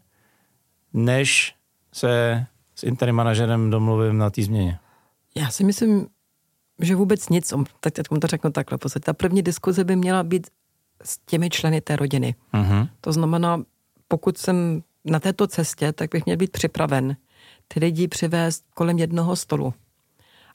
[0.92, 1.55] než
[1.92, 4.78] se s interním manažerem domluvím na té změně.
[5.36, 6.07] Já si myslím,
[6.80, 10.46] že vůbec nic, tak teď to řeknu takhle, ta první diskuze by měla být
[11.05, 12.34] s těmi členy té rodiny.
[12.55, 12.88] Mm-hmm.
[13.00, 13.62] To znamená,
[14.09, 17.16] pokud jsem na této cestě, tak bych měl být připraven
[17.69, 19.75] ty lidi přivést kolem jednoho stolu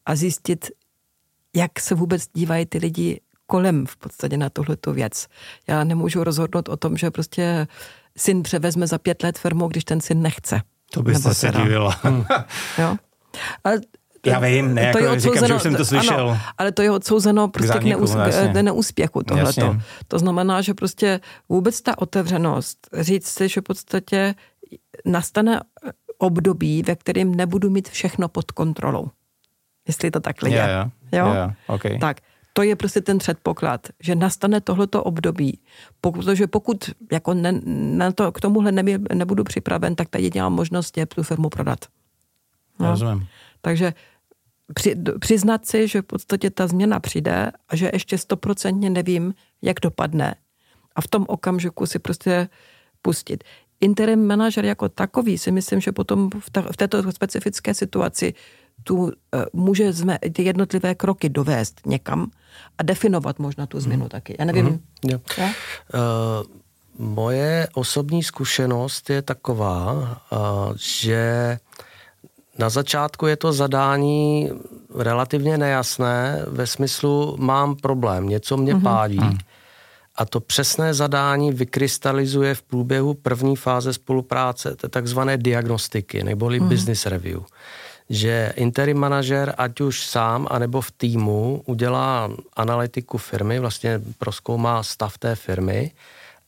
[0.05, 0.71] a zjistit,
[1.55, 5.27] jak se vůbec dívají ty lidi kolem v podstatě na tuhletu věc.
[5.67, 7.67] Já nemůžu rozhodnout o tom, že prostě
[8.17, 10.61] syn převezme za pět let firmu, když ten syn nechce.
[10.91, 11.99] To byste se divila.
[12.03, 12.25] Hmm.
[12.77, 12.97] jo.
[13.63, 13.69] A
[14.25, 16.29] já vím, ne, to jako je říkám, že už jsem to slyšel.
[16.29, 19.77] Ano, ale to je odsouzeno prostě k, zániku, k, neús, k neúspěchu tohleto.
[20.07, 24.35] To znamená, že prostě vůbec ta otevřenost, říct si, že v podstatě
[25.05, 25.61] nastane
[26.19, 29.07] období, ve kterém nebudu mít všechno pod kontrolou.
[29.87, 30.73] Jestli to takhle yeah, je.
[30.73, 30.91] Yeah,
[31.27, 31.33] jo?
[31.33, 31.99] Yeah, okay.
[31.99, 32.21] Tak,
[32.53, 35.59] to je prostě ten předpoklad, že nastane tohleto období,
[36.01, 37.61] protože pokud jako ne,
[37.97, 41.85] na to, k tomuhle ne, nebudu připraven, tak ta jediná možnost je tu firmu prodat.
[42.79, 42.89] No?
[42.89, 43.27] Rozumím.
[43.61, 43.93] Takže
[44.73, 49.79] při, přiznat si, že v podstatě ta změna přijde a že ještě stoprocentně nevím, jak
[49.81, 50.35] dopadne.
[50.95, 52.49] A v tom okamžiku si prostě
[53.01, 53.43] pustit
[53.81, 58.33] interim manažer jako takový si myslím, že potom v, ta, v této specifické situaci
[58.83, 59.09] tu uh,
[59.53, 62.31] může zme, ty jednotlivé kroky dovést někam
[62.77, 64.09] a definovat možná tu změnu mm.
[64.09, 64.35] taky.
[64.39, 64.65] Já nevím.
[64.65, 64.79] Mm.
[65.03, 65.19] Jo.
[65.37, 65.45] Ja?
[65.45, 65.51] Uh,
[66.97, 70.37] moje osobní zkušenost je taková, uh,
[70.75, 71.57] že
[72.57, 74.49] na začátku je to zadání
[74.95, 79.37] relativně nejasné, ve smyslu mám problém, něco mě mm-hmm.
[80.19, 86.69] A to přesné zadání vykrystalizuje v průběhu první fáze spolupráce, to takzvané diagnostiky, neboli mm.
[86.69, 87.41] business review.
[88.09, 95.17] Že interim manažer, ať už sám, anebo v týmu, udělá analytiku firmy, vlastně proskoumá stav
[95.17, 95.91] té firmy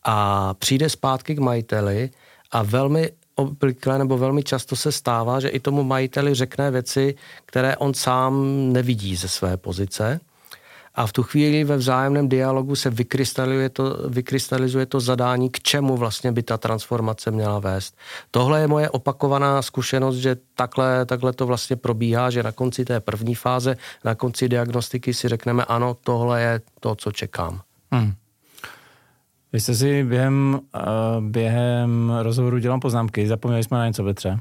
[0.04, 2.10] a přijde zpátky k majiteli
[2.52, 7.16] a velmi obvykle nebo velmi často se stává, že i tomu majiteli řekne věci,
[7.46, 10.20] které on sám nevidí ze své pozice
[11.02, 15.98] a v tu chvíli ve vzájemném dialogu se vykrystalizuje to, vykrystalizuje to zadání, k čemu
[15.98, 17.98] vlastně by ta transformace měla vést.
[18.32, 23.00] Tohle je moje opakovaná zkušenost, že takhle, takhle to vlastně probíhá, že na konci té
[23.00, 27.62] první fáze, na konci diagnostiky si řekneme, ano, tohle je to, co čekám.
[27.92, 28.14] Hmm.
[29.54, 34.40] Vy jste si během, uh, během rozhovoru dělal poznámky, zapomněli jsme na něco, Petře?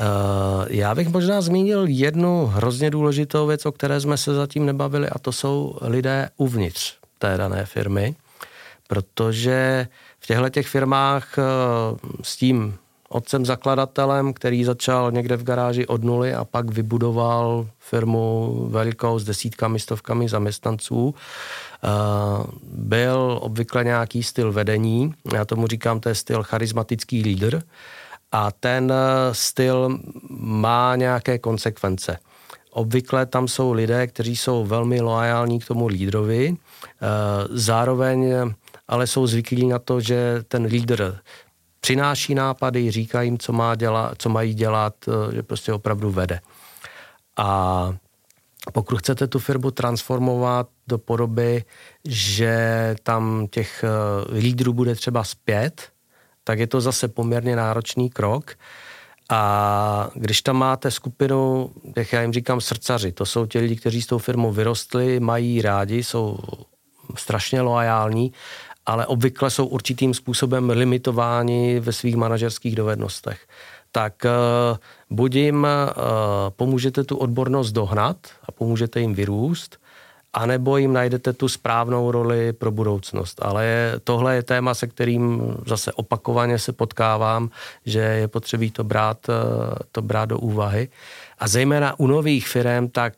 [0.00, 5.08] Uh, já bych možná zmínil jednu hrozně důležitou věc, o které jsme se zatím nebavili,
[5.08, 8.14] a to jsou lidé uvnitř té dané firmy,
[8.88, 9.88] protože
[10.20, 12.74] v těchto těch firmách uh, s tím
[13.08, 19.24] otcem zakladatelem, který začal někde v garáži od nuly a pak vybudoval firmu velikou s
[19.24, 21.14] desítkami, stovkami zaměstnanců,
[21.84, 27.62] Eh, byl obvykle nějaký styl vedení, já tomu říkám, to je styl charismatický lídr
[28.32, 29.98] a ten eh, styl
[30.40, 32.18] má nějaké konsekvence.
[32.70, 37.06] Obvykle tam jsou lidé, kteří jsou velmi loajální k tomu lídrovi, eh,
[37.50, 38.34] zároveň
[38.88, 41.18] ale jsou zvyklí na to, že ten lídr
[41.80, 44.94] přináší nápady, říká jim, co, má dělat, co mají dělat,
[45.32, 46.40] že prostě opravdu vede.
[47.36, 47.92] A
[48.72, 51.64] pokud chcete tu firmu transformovat do podoby,
[52.04, 53.88] že tam těch eh,
[54.38, 55.88] lídrů bude třeba zpět,
[56.48, 58.56] tak je to zase poměrně náročný krok.
[59.30, 64.02] A když tam máte skupinu, jak já jim říkám, srdcaři, to jsou ti lidi, kteří
[64.02, 66.38] s tou firmou vyrostli, mají rádi, jsou
[67.16, 68.32] strašně loajální,
[68.86, 73.40] ale obvykle jsou určitým způsobem limitováni ve svých manažerských dovednostech
[73.92, 74.30] tak eh,
[75.10, 75.94] buď jim eh,
[76.50, 79.78] pomůžete tu odbornost dohnat a pomůžete jim vyrůst,
[80.32, 83.40] anebo jim najdete tu správnou roli pro budoucnost.
[83.42, 87.50] Ale tohle je téma, se kterým zase opakovaně se potkávám,
[87.86, 89.32] že je potřebí to brát, eh,
[89.92, 90.88] to brát do úvahy.
[91.38, 93.14] A zejména u nových firm, tak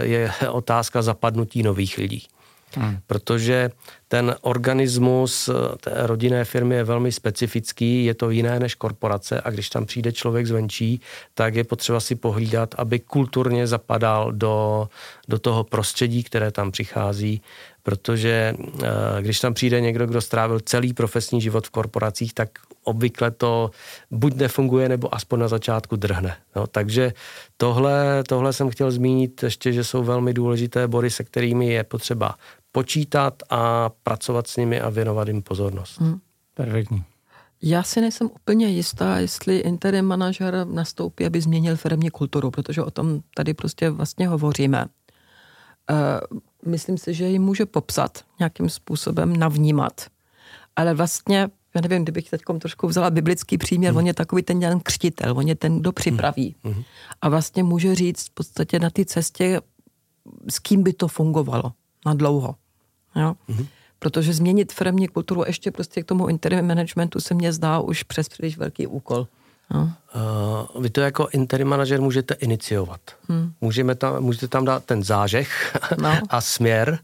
[0.00, 2.26] je otázka zapadnutí nových lidí.
[2.74, 2.98] Hmm.
[3.06, 3.70] Protože
[4.08, 5.50] ten organismus
[5.80, 10.12] té rodinné firmy je velmi specifický, je to jiné než korporace a když tam přijde
[10.12, 11.00] člověk zvenčí,
[11.34, 14.88] tak je potřeba si pohlídat, aby kulturně zapadal do,
[15.28, 17.42] do toho prostředí, které tam přichází,
[17.82, 18.88] protože eh,
[19.22, 22.48] když tam přijde někdo, kdo strávil celý profesní život v korporacích, tak
[22.84, 23.70] obvykle to
[24.10, 26.36] buď nefunguje, nebo aspoň na začátku drhne.
[26.56, 27.12] No, takže
[27.56, 32.34] tohle, tohle jsem chtěl zmínit ještě, že jsou velmi důležité body, se kterými je potřeba
[32.72, 36.00] počítat a pracovat s nimi a věnovat jim pozornost.
[36.00, 36.20] Hmm.
[36.54, 37.04] Perfektní.
[37.62, 42.90] Já si nejsem úplně jistá, jestli interim manažer nastoupí, aby změnil firmní kulturu, protože o
[42.90, 44.86] tom tady prostě vlastně hovoříme.
[45.90, 50.06] Uh, myslím si, že ji může popsat, nějakým způsobem navnímat.
[50.76, 53.98] Ale vlastně, já nevím, kdybych teď trošku vzala biblický příměr, hmm.
[53.98, 56.54] on je takový ten den křtitel, on je ten, kdo připraví.
[56.64, 56.74] Hmm.
[56.74, 56.82] hmm.
[57.22, 59.60] A vlastně může říct v podstatě na té cestě,
[60.48, 61.72] s kým by to fungovalo
[62.06, 62.54] na dlouho.
[63.16, 63.34] Jo?
[63.48, 63.66] Mm-hmm.
[63.98, 68.28] Protože změnit firmní kulturu ještě prostě k tomu interim managementu se mně zdá už přes
[68.28, 69.26] příliš velký úkol.
[69.74, 69.92] No.
[70.74, 73.00] Uh, vy to jako interim manažer můžete iniciovat.
[73.28, 73.52] Hmm.
[73.60, 76.18] Můžeme tam, můžete tam dát ten zážeh no.
[76.28, 76.98] a směr,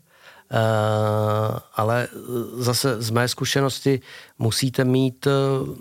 [0.53, 2.09] uh, ale
[2.57, 4.01] zase z mé zkušenosti
[4.39, 5.77] musíte mít uh,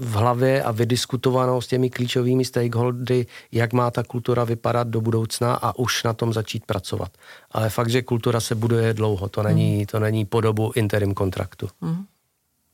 [0.00, 5.54] v hlavě a vydiskutovanou s těmi klíčovými stakeholdery, jak má ta kultura vypadat do budoucna
[5.54, 7.12] a už na tom začít pracovat.
[7.50, 9.86] Ale fakt, že kultura se buduje dlouho, to není, hmm.
[9.86, 11.68] to není po dobu interim kontraktu.
[11.80, 12.04] Mm.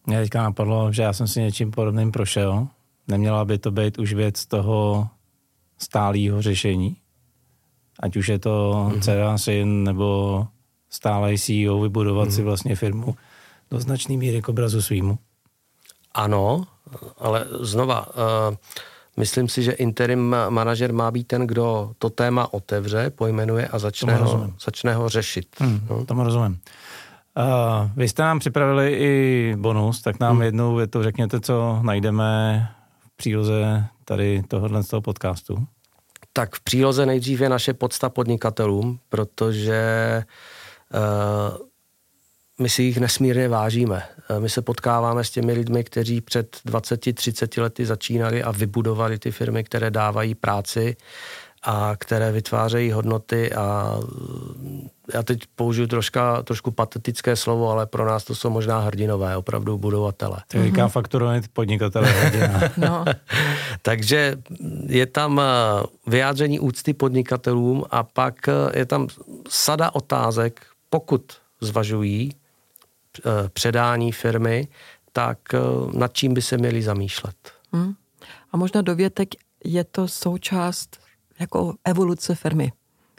[0.07, 2.69] Mě teďka napadlo, že já jsem si něčím podobným prošel.
[3.09, 5.09] Neměla by to být už věc toho
[5.79, 6.97] stálého řešení?
[8.01, 9.01] Ať už je to mm.
[9.01, 10.47] dcera, syn nebo
[10.91, 12.31] stálej CEO vybudovat mm.
[12.31, 13.17] si vlastně firmu
[13.71, 15.19] do značný míry k obrazu svýmu.
[16.15, 16.67] Ano,
[17.19, 18.57] ale znova, uh,
[19.17, 24.17] myslím si, že interim manažer má být ten, kdo to téma otevře, pojmenuje a začne,
[24.17, 25.47] ho, začne ho řešit.
[25.59, 26.05] Hmm, no.
[26.05, 26.59] Tomu rozumím.
[27.37, 30.43] Uh, vy jste nám připravili i bonus, tak nám hmm.
[30.43, 32.69] jednou větou řekněte, co najdeme
[33.01, 35.67] v příloze tady tohohle z toho podcastu.
[36.33, 40.23] Tak v příloze nejdřív je naše podsta podnikatelům, protože
[40.95, 41.67] uh,
[42.61, 44.03] my si jich nesmírně vážíme.
[44.31, 49.31] Eh, my se potkáváme s těmi lidmi, kteří před 20-30 lety začínali a vybudovali ty
[49.31, 50.97] firmy, které dávají práci
[51.63, 53.97] a které vytvářejí hodnoty a
[55.15, 59.79] já teď použiju troška, trošku patetické slovo, ale pro nás to jsou možná hrdinové, opravdu
[59.79, 60.39] budovatele.
[60.49, 60.91] To říká mm-hmm.
[60.91, 62.61] fakturovat podnikatele hrdina.
[62.77, 63.05] no.
[63.83, 64.37] Takže
[64.87, 65.43] je tam eh,
[66.07, 68.35] vyjádření úcty podnikatelům a pak
[68.75, 69.09] je tam
[69.49, 71.23] sada otázek, pokud
[71.61, 72.33] zvažují
[73.53, 74.69] předání firmy,
[75.13, 75.59] tak eh,
[75.99, 77.37] nad čím by se měli zamýšlet.
[77.73, 77.95] Hmm.
[78.53, 79.29] A možná dovětek
[79.65, 81.01] je to součást
[81.41, 82.73] jako evoluce firmy.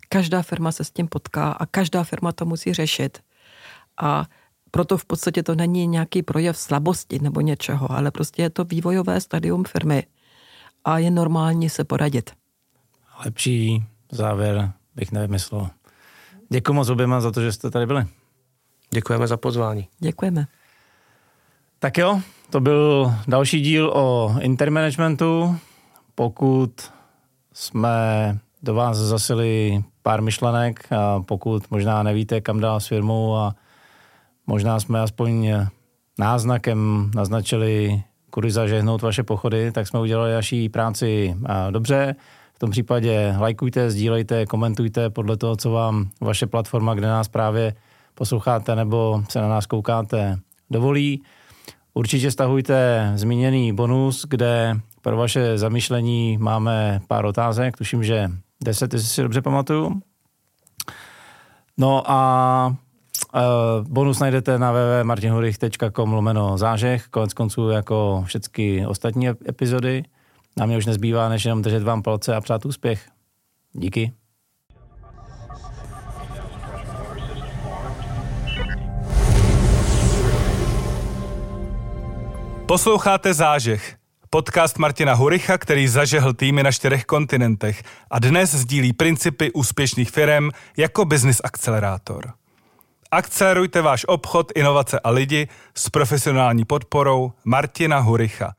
[0.09, 3.19] Každá firma se s tím potká a každá firma to musí řešit.
[4.01, 4.25] A
[4.71, 9.21] proto v podstatě to není nějaký projev slabosti nebo něčeho, ale prostě je to vývojové
[9.21, 10.03] stadium firmy
[10.85, 12.31] a je normální se poradit.
[13.25, 15.69] Lepší závěr bych nevymyslel.
[16.49, 18.05] Děkuji moc oběma za to, že jste tady byli.
[18.89, 19.87] Děkujeme za pozvání.
[19.99, 20.47] Děkujeme.
[21.79, 25.55] Tak jo, to byl další díl o intermanagementu.
[26.15, 26.91] Pokud
[27.53, 27.99] jsme
[28.63, 33.55] do vás zasili pár myšlenek a pokud možná nevíte, kam dál s firmou a
[34.47, 35.53] možná jsme aspoň
[36.19, 41.37] náznakem naznačili, kudy zažehnout vaše pochody, tak jsme udělali naší práci
[41.71, 42.15] dobře.
[42.53, 47.75] V tom případě lajkujte, sdílejte, komentujte podle toho, co vám vaše platforma, kde nás právě
[48.17, 50.39] posloucháte nebo se na nás koukáte,
[50.69, 51.23] dovolí.
[51.93, 58.31] Určitě stahujte zmíněný bonus, kde pro vaše zamýšlení máme pár otázek, tuším, že
[58.63, 60.01] 10, jestli si dobře pamatuju.
[61.77, 62.75] No a
[63.35, 70.03] uh, bonus najdete na www.martinhurich.com lomeno zážeh, konec konců jako všechny ostatní epizody.
[70.57, 73.09] Nám mě už nezbývá, než jenom držet vám palce a přát úspěch.
[73.73, 74.11] Díky.
[82.67, 83.95] Posloucháte Zážeh,
[84.29, 90.49] podcast Martina Huricha, který zažehl týmy na čtyřech kontinentech a dnes sdílí principy úspěšných firm
[90.77, 92.33] jako business akcelerátor.
[93.11, 98.53] Akcelerujte váš obchod, inovace a lidi s profesionální podporou Martina Huricha.